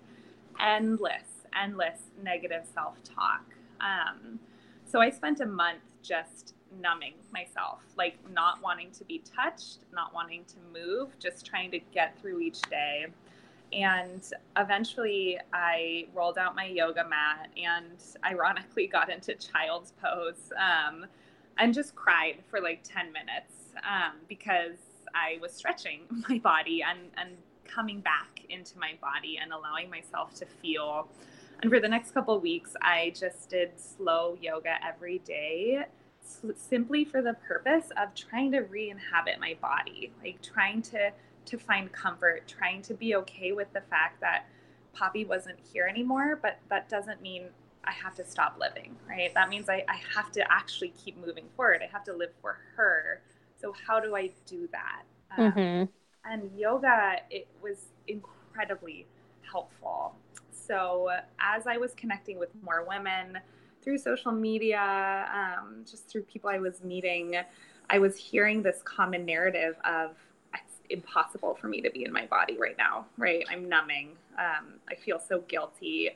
endless, 0.60 1.46
endless 1.58 2.00
negative 2.22 2.64
self 2.74 2.96
talk. 3.04 3.44
Um, 3.80 4.38
so 4.84 5.00
I 5.00 5.10
spent 5.10 5.40
a 5.40 5.46
month 5.46 5.80
just 6.02 6.54
numbing 6.80 7.14
myself, 7.32 7.80
like 7.96 8.16
not 8.32 8.62
wanting 8.62 8.90
to 8.92 9.04
be 9.04 9.22
touched, 9.36 9.78
not 9.92 10.12
wanting 10.14 10.44
to 10.44 10.56
move, 10.72 11.18
just 11.18 11.46
trying 11.46 11.70
to 11.70 11.78
get 11.92 12.18
through 12.20 12.40
each 12.40 12.60
day. 12.62 13.06
And 13.72 14.22
eventually 14.56 15.38
I 15.52 16.06
rolled 16.14 16.38
out 16.38 16.56
my 16.56 16.66
yoga 16.66 17.06
mat 17.06 17.50
and 17.56 18.02
ironically 18.24 18.86
got 18.92 19.10
into 19.10 19.34
child's 19.34 19.92
pose 20.02 20.52
um, 20.56 21.06
and 21.58 21.74
just 21.74 21.94
cried 21.94 22.36
for 22.48 22.60
like 22.60 22.80
10 22.84 23.12
minutes 23.12 23.52
um, 23.82 24.14
because 24.28 24.78
I 25.14 25.38
was 25.40 25.52
stretching 25.52 26.00
my 26.28 26.38
body 26.38 26.82
and, 26.82 26.98
and 27.16 27.36
coming 27.64 28.00
back 28.00 28.42
into 28.48 28.78
my 28.78 28.92
body 29.00 29.38
and 29.42 29.52
allowing 29.52 29.90
myself 29.90 30.34
to 30.34 30.46
feel. 30.46 31.08
And 31.60 31.70
for 31.70 31.80
the 31.80 31.88
next 31.88 32.12
couple 32.12 32.38
weeks, 32.40 32.74
I 32.80 33.12
just 33.14 33.50
did 33.50 33.72
slow 33.78 34.38
yoga 34.40 34.76
every 34.86 35.18
day 35.18 35.84
simply 36.56 37.04
for 37.04 37.22
the 37.22 37.34
purpose 37.46 37.86
of 37.96 38.14
trying 38.14 38.52
to 38.52 38.60
re-inhabit 38.60 39.40
my 39.40 39.56
body 39.62 40.12
like 40.22 40.40
trying 40.42 40.82
to 40.82 41.10
to 41.48 41.58
find 41.58 41.92
comfort 41.92 42.46
trying 42.46 42.82
to 42.82 42.94
be 42.94 43.14
okay 43.16 43.52
with 43.52 43.72
the 43.72 43.80
fact 43.82 44.20
that 44.20 44.46
poppy 44.92 45.24
wasn't 45.24 45.58
here 45.72 45.86
anymore 45.86 46.38
but 46.42 46.58
that 46.68 46.88
doesn't 46.88 47.20
mean 47.22 47.44
i 47.84 47.92
have 47.92 48.14
to 48.14 48.24
stop 48.24 48.56
living 48.58 48.94
right? 49.08 49.32
That 49.34 49.48
means 49.48 49.68
i, 49.68 49.84
I 49.88 50.00
have 50.14 50.30
to 50.32 50.52
actually 50.52 50.92
keep 51.02 51.16
moving 51.24 51.46
forward. 51.56 51.80
I 51.82 51.90
have 51.90 52.04
to 52.04 52.12
live 52.12 52.30
for 52.40 52.58
her. 52.76 53.22
So 53.60 53.74
how 53.86 54.00
do 54.00 54.14
i 54.14 54.30
do 54.46 54.68
that? 54.72 55.02
Um, 55.36 55.52
mm-hmm. 55.52 56.30
and 56.30 56.50
yoga 56.58 57.16
it 57.30 57.48
was 57.62 57.86
incredibly 58.06 59.06
helpful. 59.50 60.14
So 60.50 61.10
as 61.40 61.66
i 61.66 61.76
was 61.76 61.94
connecting 61.94 62.38
with 62.38 62.50
more 62.62 62.84
women 62.86 63.38
through 63.82 63.98
social 63.98 64.32
media, 64.32 65.28
um, 65.32 65.84
just 65.88 66.10
through 66.10 66.22
people 66.22 66.50
I 66.50 66.58
was 66.58 66.82
meeting, 66.82 67.36
I 67.88 67.98
was 67.98 68.16
hearing 68.16 68.62
this 68.62 68.82
common 68.82 69.24
narrative 69.24 69.76
of 69.84 70.16
impossible 70.90 71.54
for 71.60 71.68
me 71.68 71.80
to 71.80 71.90
be 71.90 72.04
in 72.04 72.12
my 72.12 72.26
body 72.26 72.56
right 72.58 72.76
now, 72.78 73.06
right? 73.16 73.44
I'm 73.50 73.68
numbing. 73.68 74.10
Um, 74.38 74.74
I 74.88 74.94
feel 74.94 75.20
so 75.20 75.40
guilty. 75.42 76.10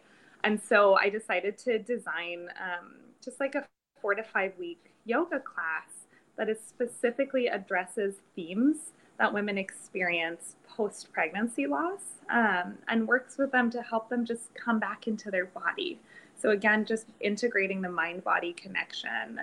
And 0.45 0.61
so 0.61 0.95
I 0.95 1.09
decided 1.09 1.59
to 1.59 1.79
design 1.79 2.49
um, 2.61 2.95
just 3.23 3.41
like 3.41 3.55
a 3.55 3.67
four 4.01 4.15
to 4.15 4.23
five 4.23 4.53
week 4.59 4.93
yoga 5.05 5.41
class 5.41 6.07
that 6.37 6.49
is 6.49 6.59
specifically 6.67 7.47
addresses 7.47 8.17
themes 8.35 8.93
that 9.19 9.33
women 9.33 9.59
experience 9.59 10.57
post 10.69 11.13
pregnancy 11.13 11.67
loss 11.67 12.01
um, 12.31 12.79
and 12.89 13.07
works 13.07 13.39
with 13.39 13.53
them 13.53 13.71
to 13.71 13.83
help 13.83 14.09
them 14.09 14.25
just 14.25 14.55
come 14.55 14.79
back 14.79 15.07
into 15.07 15.31
their 15.31 15.47
body. 15.47 16.01
So, 16.37 16.51
again, 16.51 16.85
just 16.85 17.07
integrating 17.21 17.83
the 17.83 17.89
mind 17.89 18.25
body 18.25 18.53
connection 18.53 19.39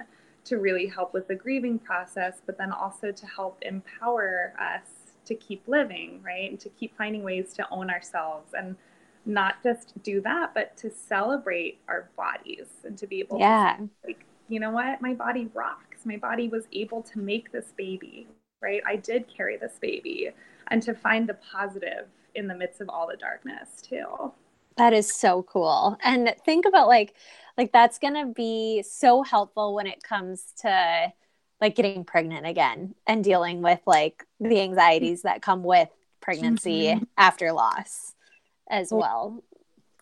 to 0.45 0.57
really 0.57 0.87
help 0.87 1.13
with 1.13 1.27
the 1.27 1.35
grieving 1.35 1.79
process, 1.79 2.41
but 2.45 2.57
then 2.57 2.71
also 2.71 3.11
to 3.11 3.25
help 3.27 3.57
empower 3.61 4.53
us 4.59 4.98
to 5.29 5.35
keep 5.35 5.67
living, 5.67 6.21
right? 6.23 6.49
And 6.49 6.59
to 6.59 6.69
keep 6.69 6.97
finding 6.97 7.23
ways 7.23 7.53
to 7.53 7.67
own 7.71 7.89
ourselves 7.89 8.51
and 8.57 8.75
not 9.25 9.63
just 9.63 10.01
do 10.03 10.21
that, 10.21 10.53
but 10.53 10.75
to 10.77 10.91
celebrate 10.91 11.79
our 11.87 12.09
bodies 12.17 12.67
and 12.83 12.97
to 12.97 13.07
be 13.07 13.19
able 13.19 13.39
yeah. 13.39 13.77
to, 13.77 13.89
like, 14.05 14.25
you 14.49 14.59
know 14.59 14.71
what? 14.71 15.01
My 15.01 15.13
body 15.13 15.49
rocks. 15.53 16.05
My 16.05 16.17
body 16.17 16.49
was 16.49 16.65
able 16.73 17.01
to 17.03 17.19
make 17.19 17.51
this 17.51 17.73
baby, 17.77 18.27
right? 18.61 18.81
I 18.85 18.95
did 18.95 19.25
carry 19.27 19.57
this 19.57 19.77
baby. 19.79 20.31
And 20.67 20.81
to 20.83 20.93
find 20.93 21.29
the 21.29 21.35
positive 21.35 22.07
in 22.35 22.47
the 22.47 22.55
midst 22.55 22.81
of 22.81 22.89
all 22.89 23.07
the 23.07 23.17
darkness, 23.17 23.81
too. 23.81 24.33
That 24.77 24.93
is 24.93 25.13
so 25.13 25.43
cool. 25.43 25.97
And 26.03 26.33
think 26.45 26.65
about 26.65 26.87
like 26.87 27.13
like 27.57 27.73
that's 27.73 27.99
going 27.99 28.13
to 28.13 28.33
be 28.33 28.81
so 28.81 29.21
helpful 29.21 29.75
when 29.75 29.85
it 29.85 30.01
comes 30.01 30.53
to 30.61 31.11
like 31.61 31.75
getting 31.75 32.03
pregnant 32.03 32.45
again 32.45 32.95
and 33.05 33.23
dealing 33.23 33.61
with 33.61 33.79
like 33.85 34.25
the 34.39 34.61
anxieties 34.61 35.23
that 35.23 35.41
come 35.41 35.63
with 35.63 35.89
pregnancy 36.21 36.85
mm-hmm. 36.85 37.03
after 37.17 37.51
loss 37.51 38.15
as 38.69 38.91
well. 38.91 39.43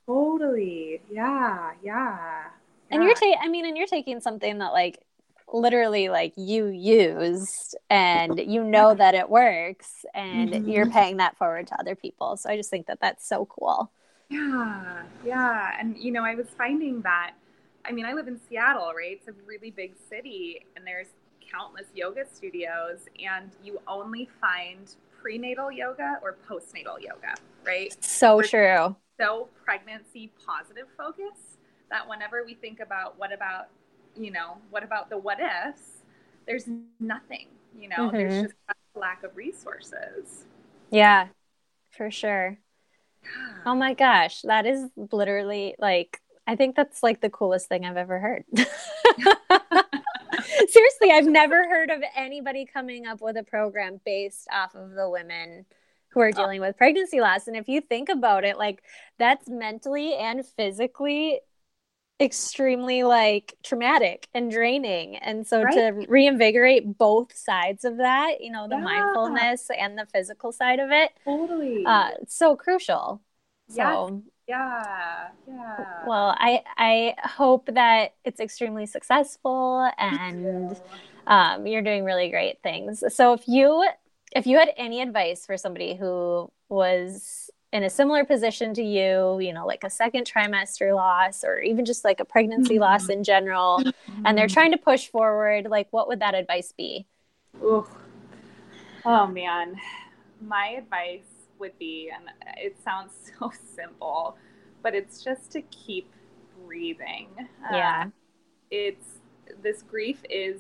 Totally. 0.06 1.02
Yeah, 1.12 1.72
yeah. 1.84 2.46
And 2.90 3.04
you're 3.04 3.16
taking 3.16 3.40
I 3.42 3.50
mean 3.50 3.66
and 3.66 3.78
you're 3.78 3.88
taking 3.88 4.22
something 4.22 4.60
that 4.60 4.72
like 4.72 5.00
literally 5.52 6.10
like 6.10 6.34
you 6.36 6.68
used 6.68 7.76
and 7.90 8.38
you 8.40 8.64
know 8.64 8.94
that 8.94 9.16
it 9.16 9.30
works 9.30 10.06
and 10.14 10.52
mm-hmm. 10.52 10.70
you're 10.70 10.90
paying 10.90 11.18
that 11.18 11.38
forward 11.38 11.68
to 11.68 11.80
other 11.80 11.96
people. 11.96 12.38
So 12.38 12.50
I 12.50 12.58
just 12.58 12.70
think 12.70 12.88
that 12.88 13.00
that's 13.02 13.28
so 13.28 13.46
cool. 13.46 13.92
Yeah, 14.30 15.04
yeah. 15.26 15.76
And, 15.80 15.98
you 15.98 16.12
know, 16.12 16.24
I 16.24 16.36
was 16.36 16.48
finding 16.58 17.02
that, 17.02 17.34
I 17.86 17.92
mean, 17.92 18.06
I 18.06 18.14
live 18.14 18.28
in 18.28 18.40
Seattle, 18.50 18.92
right? 18.96 19.12
It's 19.12 19.28
a 19.28 19.34
really 19.46 19.72
big 19.72 19.94
city, 20.10 20.66
and 20.76 20.86
there's 20.86 21.08
countless 21.52 21.88
yoga 21.94 22.26
studios, 22.32 23.00
and 23.24 23.52
you 23.64 23.80
only 23.88 24.30
find 24.40 24.96
prenatal 25.22 25.72
yoga 25.72 26.20
or 26.22 26.38
postnatal 26.50 27.00
yoga, 27.02 27.36
right? 27.66 27.96
So 28.04 28.38
We're 28.38 28.44
true. 28.44 28.96
So 29.20 29.50
pregnancy 29.64 30.32
positive 30.46 30.88
focus 30.96 31.58
that 31.90 32.08
whenever 32.08 32.44
we 32.46 32.54
think 32.54 32.80
about 32.80 33.18
what 33.18 33.34
about, 33.34 33.68
you 34.16 34.32
know, 34.32 34.58
what 34.70 34.84
about 34.84 35.10
the 35.10 35.18
what 35.18 35.40
ifs, 35.40 36.04
there's 36.46 36.66
nothing, 37.00 37.48
you 37.78 37.90
know, 37.90 38.08
mm-hmm. 38.08 38.18
there's 38.18 38.44
just 38.44 38.56
a 38.96 39.00
lack 39.00 39.24
of 39.24 39.36
resources. 39.36 40.46
Yeah, 40.92 41.28
for 41.92 42.12
sure. 42.12 42.60
Oh 43.66 43.76
my 43.76 43.94
gosh, 43.94 44.42
that 44.44 44.66
is 44.66 44.90
literally 45.12 45.76
like 45.80 46.22
I 46.46 46.56
think 46.56 46.76
that's 46.76 47.04
like 47.04 47.20
the 47.20 47.30
coolest 47.30 47.68
thing 47.68 47.86
I've 47.86 47.98
ever 47.98 48.20
heard. 48.20 48.46
Seriously, 50.68 51.12
I've 51.12 51.28
never 51.28 51.68
heard 51.70 51.90
of 51.90 52.02
anybody 52.16 52.66
coming 52.66 53.06
up 53.06 53.22
with 53.22 53.38
a 53.38 53.44
program 53.44 54.00
based 54.06 54.48
off 54.52 54.76
of 54.76 54.92
the 54.92 55.10
women 55.10 55.66
who 56.10 56.22
are 56.22 56.30
oh. 56.30 56.32
dealing 56.32 56.62
with 56.62 56.78
pregnancy 56.78 57.20
loss. 57.20 57.48
And 57.48 57.56
if 57.56 57.68
you 57.68 57.82
think 57.82 58.10
about 58.10 58.44
it, 58.44 58.58
like 58.58 58.82
that's 59.18 59.48
mentally 59.48 60.16
and 60.16 60.46
physically 60.46 61.40
extremely 62.20 63.04
like 63.04 63.56
traumatic 63.64 64.28
and 64.34 64.50
draining. 64.50 65.18
And 65.18 65.46
so 65.46 65.62
right? 65.62 65.74
to 65.74 66.06
reinvigorate 66.08 66.98
both 66.98 67.36
sides 67.36 67.86
of 67.86 67.98
that, 67.98 68.42
you 68.42 68.52
know, 68.52 68.68
the 68.68 68.76
yeah. 68.76 68.84
mindfulness 68.84 69.70
and 69.78 69.98
the 69.98 70.08
physical 70.08 70.52
side 70.52 70.80
of 70.80 70.90
it. 70.92 71.12
Totally. 71.24 71.84
Uh, 71.86 72.12
it's 72.22 72.36
so 72.36 72.56
crucial. 72.56 73.22
So 73.70 74.24
yeah. 74.48 75.28
Yeah. 75.48 75.86
Well, 76.08 76.36
I 76.38 76.64
I 76.78 77.16
hope 77.24 77.70
that 77.74 78.14
it's 78.24 78.40
extremely 78.40 78.86
successful 78.86 79.90
and 79.98 80.80
um, 81.28 81.68
you're 81.68 81.82
doing 81.82 82.06
really 82.06 82.30
great 82.30 82.62
things. 82.64 83.04
So 83.14 83.34
if 83.34 83.48
you 83.48 83.88
if 84.32 84.48
you 84.48 84.58
had 84.58 84.72
any 84.78 85.02
advice 85.02 85.46
for 85.46 85.58
somebody 85.58 85.96
who 85.96 86.52
was 86.70 87.50
in 87.74 87.84
a 87.84 87.90
similar 87.90 88.24
position 88.24 88.74
to 88.76 88.82
you, 88.82 89.40
you 89.40 89.52
know, 89.52 89.66
like 89.66 89.84
a 89.84 89.90
second 89.90 90.26
trimester 90.26 90.96
loss 90.96 91.44
or 91.44 91.60
even 91.60 91.84
just 91.84 92.06
like 92.06 92.20
a 92.20 92.26
pregnancy 92.26 92.76
mm-hmm. 92.76 92.84
loss 92.84 93.10
in 93.10 93.24
general, 93.24 93.80
mm-hmm. 93.80 94.24
and 94.26 94.38
they're 94.38 94.48
mm-hmm. 94.48 94.54
trying 94.54 94.72
to 94.72 94.78
push 94.78 95.08
forward, 95.08 95.68
like 95.70 95.88
what 95.92 96.08
would 96.08 96.22
that 96.22 96.36
advice 96.36 96.72
be? 96.72 97.06
Ooh. 97.62 97.86
Oh 99.06 99.28
man. 99.28 99.76
My 100.40 100.76
advice 100.78 101.37
would 101.60 101.78
be, 101.80 102.12
and 102.14 102.30
it 102.58 102.78
sounds 102.84 103.14
so 103.40 103.52
simple, 103.76 104.38
but 104.84 104.96
it's 104.96 105.24
just 105.24 105.52
to 105.52 105.62
keep 105.64 106.12
breathing. 106.66 107.30
Yeah. 107.72 108.06
Uh, 108.06 108.10
it's 108.70 109.20
this 109.64 109.82
grief 109.82 110.20
is 110.30 110.60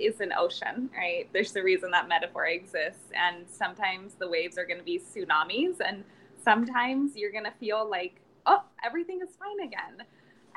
is 0.00 0.20
an 0.20 0.32
ocean, 0.32 0.90
right? 0.96 1.28
There's 1.32 1.52
the 1.52 1.62
reason 1.62 1.90
that 1.90 2.08
metaphor 2.08 2.46
exists. 2.46 3.12
And 3.14 3.44
sometimes 3.48 4.14
the 4.14 4.28
waves 4.28 4.56
are 4.58 4.64
going 4.64 4.78
to 4.78 4.84
be 4.84 4.98
tsunamis, 4.98 5.76
and 5.86 6.04
sometimes 6.42 7.16
you're 7.16 7.30
going 7.30 7.44
to 7.44 7.52
feel 7.60 7.88
like, 7.88 8.16
oh, 8.46 8.62
everything 8.82 9.20
is 9.22 9.36
fine 9.36 9.66
again. 9.66 10.06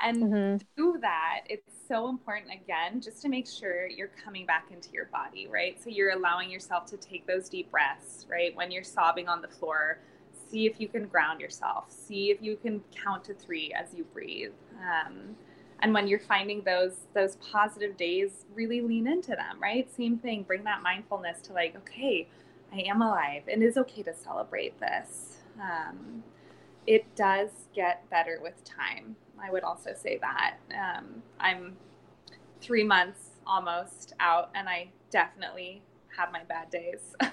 And 0.00 0.22
mm-hmm. 0.22 0.56
through 0.74 0.98
that, 1.00 1.40
it's 1.48 1.72
so 1.88 2.08
important 2.08 2.52
again 2.52 3.00
just 3.00 3.22
to 3.22 3.28
make 3.28 3.46
sure 3.46 3.86
you're 3.86 4.10
coming 4.22 4.46
back 4.46 4.66
into 4.70 4.90
your 4.92 5.06
body, 5.06 5.46
right? 5.46 5.80
So 5.82 5.90
you're 5.90 6.10
allowing 6.10 6.50
yourself 6.50 6.86
to 6.86 6.96
take 6.96 7.26
those 7.26 7.48
deep 7.48 7.70
breaths, 7.70 8.26
right? 8.28 8.54
When 8.56 8.70
you're 8.70 8.84
sobbing 8.84 9.28
on 9.28 9.40
the 9.40 9.48
floor, 9.48 9.98
see 10.50 10.66
if 10.66 10.80
you 10.80 10.88
can 10.88 11.06
ground 11.06 11.40
yourself, 11.40 11.90
see 11.90 12.30
if 12.30 12.42
you 12.42 12.56
can 12.56 12.82
count 12.94 13.24
to 13.24 13.34
three 13.34 13.72
as 13.72 13.94
you 13.94 14.04
breathe. 14.04 14.52
Um, 14.80 15.36
and 15.80 15.92
when 15.92 16.06
you're 16.08 16.18
finding 16.20 16.62
those 16.62 17.06
those 17.14 17.36
positive 17.36 17.96
days 17.96 18.46
really 18.54 18.80
lean 18.80 19.06
into 19.06 19.30
them 19.30 19.60
right 19.60 19.94
same 19.94 20.16
thing 20.16 20.42
bring 20.42 20.64
that 20.64 20.82
mindfulness 20.82 21.40
to 21.40 21.52
like 21.52 21.76
okay 21.76 22.26
i 22.72 22.80
am 22.80 23.02
alive 23.02 23.42
and 23.48 23.62
it 23.62 23.66
is 23.66 23.76
okay 23.76 24.02
to 24.02 24.14
celebrate 24.14 24.78
this 24.80 25.38
um, 25.60 26.22
it 26.86 27.04
does 27.14 27.50
get 27.74 28.08
better 28.10 28.38
with 28.42 28.64
time 28.64 29.16
i 29.42 29.50
would 29.50 29.62
also 29.62 29.90
say 29.94 30.18
that 30.18 30.56
um, 30.74 31.22
i'm 31.40 31.76
three 32.60 32.84
months 32.84 33.30
almost 33.46 34.14
out 34.20 34.50
and 34.54 34.68
i 34.68 34.88
definitely 35.10 35.82
have 36.16 36.32
my 36.32 36.42
bad 36.44 36.70
days. 36.70 37.14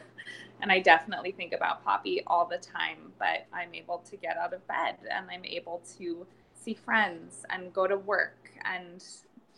And 0.63 0.71
i 0.71 0.79
definitely 0.79 1.31
think 1.31 1.53
about 1.53 1.83
poppy 1.83 2.21
all 2.27 2.45
the 2.45 2.59
time 2.59 3.13
but 3.17 3.47
i'm 3.51 3.73
able 3.73 3.97
to 4.11 4.15
get 4.15 4.37
out 4.37 4.53
of 4.53 4.65
bed 4.67 4.97
and 5.09 5.25
i'm 5.31 5.43
able 5.43 5.81
to 5.97 6.27
see 6.53 6.75
friends 6.75 7.43
and 7.49 7.73
go 7.73 7.87
to 7.87 7.97
work 7.97 8.51
and 8.63 9.03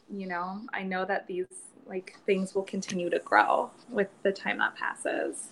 you 0.10 0.28
know 0.28 0.62
i 0.72 0.82
know 0.82 1.04
that 1.04 1.28
these 1.28 1.48
like 1.86 2.18
things 2.26 2.56
will 2.56 2.64
continue 2.64 3.10
to 3.10 3.20
grow 3.20 3.70
with 3.90 4.08
the 4.24 4.32
time 4.32 4.60
that 4.60 4.76
passes. 4.76 5.50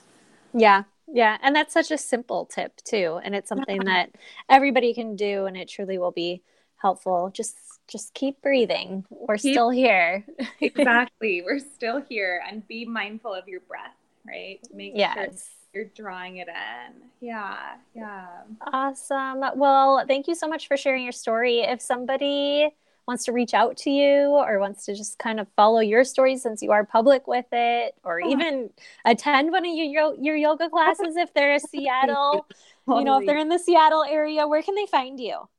Yeah 0.54 0.84
yeah 1.14 1.38
and 1.42 1.56
that's 1.56 1.74
such 1.74 1.92
a 1.92 1.98
simple 1.98 2.46
tip 2.46 2.74
too 2.84 3.20
and 3.24 3.36
it's 3.36 3.50
something 3.50 3.84
that 3.84 4.12
everybody 4.50 4.94
can 4.94 5.16
do 5.16 5.46
and 5.46 5.58
it 5.58 5.68
truly 5.68 5.98
will 5.98 6.12
be 6.12 6.42
helpful 6.82 7.32
just 7.34 7.56
just 7.88 8.14
keep 8.14 8.42
breathing 8.42 9.06
we're 9.10 9.38
keep, 9.38 9.54
still 9.54 9.70
here 9.70 10.26
exactly 10.62 11.42
we're 11.42 11.60
still 11.60 12.02
here 12.10 12.42
and 12.48 12.68
be 12.68 12.86
mindful 12.86 13.34
of 13.34 13.48
your 13.48 13.62
breath 13.62 13.96
right 14.26 14.60
make 14.74 14.94
yes. 14.96 15.16
sure 15.16 15.28
you're 15.74 15.86
drawing 15.96 16.38
it 16.38 16.50
in. 16.50 17.02
Yeah, 17.22 17.76
yeah. 17.96 18.28
Awesome. 18.74 19.42
Well, 19.56 20.04
thank 20.06 20.28
you 20.28 20.36
so 20.36 20.48
much 20.48 20.68
for 20.68 20.76
sharing 20.76 21.04
your 21.04 21.14
story. 21.14 21.62
If 21.62 21.82
somebody 21.82 22.70
wants 23.08 23.26
to 23.26 23.32
reach 23.32 23.54
out 23.54 23.78
to 23.78 23.90
you 23.90 24.28
or 24.30 24.60
wants 24.60 24.86
to 24.86 24.96
just 24.96 25.18
kind 25.18 25.40
of 25.40 25.48
follow 25.56 25.80
your 25.80 26.04
story 26.04 26.38
since 26.38 26.62
you 26.62 26.72
are 26.72 26.86
public 26.86 27.28
with 27.28 27.46
it 27.52 27.96
or 28.04 28.22
uh-huh. 28.22 28.32
even 28.32 28.70
attend 29.06 29.52
one 29.52 29.66
of 29.66 29.74
your 29.74 30.14
your 30.16 30.36
yoga 30.36 30.70
classes 30.70 31.16
if 31.16 31.34
they're 31.34 31.54
in 31.54 31.60
Seattle 31.72 32.46
totally. 32.86 33.00
you 33.00 33.06
know 33.06 33.20
if 33.20 33.26
they're 33.26 33.40
in 33.40 33.50
the 33.50 33.58
Seattle 33.58 34.04
area 34.04 34.48
where 34.48 34.62
can 34.62 34.76
they 34.76 34.86
find 34.86 35.20
you 35.20 35.50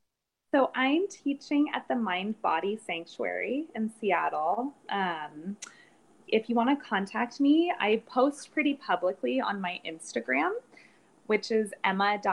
so 0.52 0.70
I'm 0.74 1.08
teaching 1.08 1.70
at 1.74 1.88
the 1.88 1.96
Mind 1.96 2.40
Body 2.42 2.78
Sanctuary 2.86 3.66
in 3.74 3.90
Seattle 4.00 4.74
um, 4.90 5.56
if 6.32 6.48
you 6.48 6.56
want 6.56 6.70
to 6.70 6.76
contact 6.84 7.38
me, 7.40 7.72
I 7.78 8.02
post 8.06 8.52
pretty 8.52 8.74
publicly 8.74 9.40
on 9.40 9.60
my 9.60 9.78
Instagram, 9.86 10.52
which 11.26 11.50
is 11.50 11.74
emma.s.anway, 11.84 12.28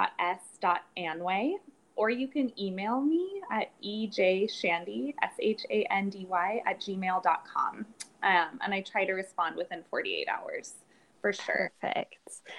or 1.98 2.10
you 2.10 2.30
can 2.30 2.58
email 2.58 3.02
me 3.02 3.42
at 3.52 3.72
ejshandy, 3.84 5.14
S-H-A-N-D-Y, 5.22 6.62
at 6.66 6.80
gmail.com. 6.80 7.86
Um, 8.24 8.60
and 8.62 8.74
I 8.74 8.82
try 8.82 9.04
to 9.04 9.12
respond 9.14 9.58
within 9.58 9.84
48 9.90 10.28
hours 10.30 10.76
for 11.22 11.34
sure. 11.34 11.72
Perfect. 11.82 12.16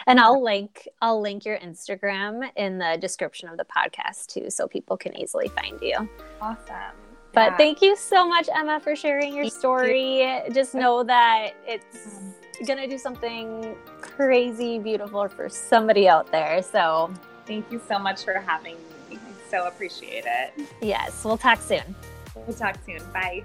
And 0.07 0.21
I'll 0.21 0.43
link 0.43 0.89
I'll 1.01 1.21
link 1.21 1.45
your 1.45 1.59
Instagram 1.59 2.49
in 2.57 2.79
the 2.79 2.99
description 3.01 3.49
of 3.49 3.57
the 3.57 3.65
podcast 3.65 4.27
too 4.27 4.51
so 4.51 4.67
people 4.67 4.97
can 4.97 5.17
easily 5.17 5.49
find 5.49 5.81
you. 5.81 6.09
Awesome. 6.41 6.97
But 7.33 7.53
yeah. 7.53 7.57
thank 7.57 7.83
you 7.83 7.97
so 7.97 8.27
much, 8.27 8.49
Emma, 8.55 8.81
for 8.81 8.97
sharing 8.97 9.37
your 9.37 9.49
story. 9.49 10.23
You. 10.23 10.53
Just 10.53 10.75
know 10.75 11.05
that 11.05 11.53
it's 11.67 11.97
mm-hmm. 11.97 12.65
going 12.65 12.79
to 12.79 12.89
do 12.89 12.99
something 12.99 13.77
crazy 14.01 14.79
beautiful 14.79 15.29
for 15.29 15.49
somebody 15.49 16.09
out 16.09 16.31
there. 16.33 16.61
So 16.63 17.13
thank 17.47 17.71
you 17.71 17.81
so 17.87 17.99
much 17.99 18.25
for 18.25 18.35
having 18.35 18.77
me. 19.09 19.17
I 19.17 19.51
so 19.51 19.69
appreciate 19.69 20.25
it. 20.27 20.67
Yes, 20.81 21.25
we'll 21.25 21.39
talk 21.39 21.61
soon. 21.61 21.95
We'll 22.35 22.57
talk 22.57 22.77
soon. 22.85 23.01
Bye. 23.13 23.45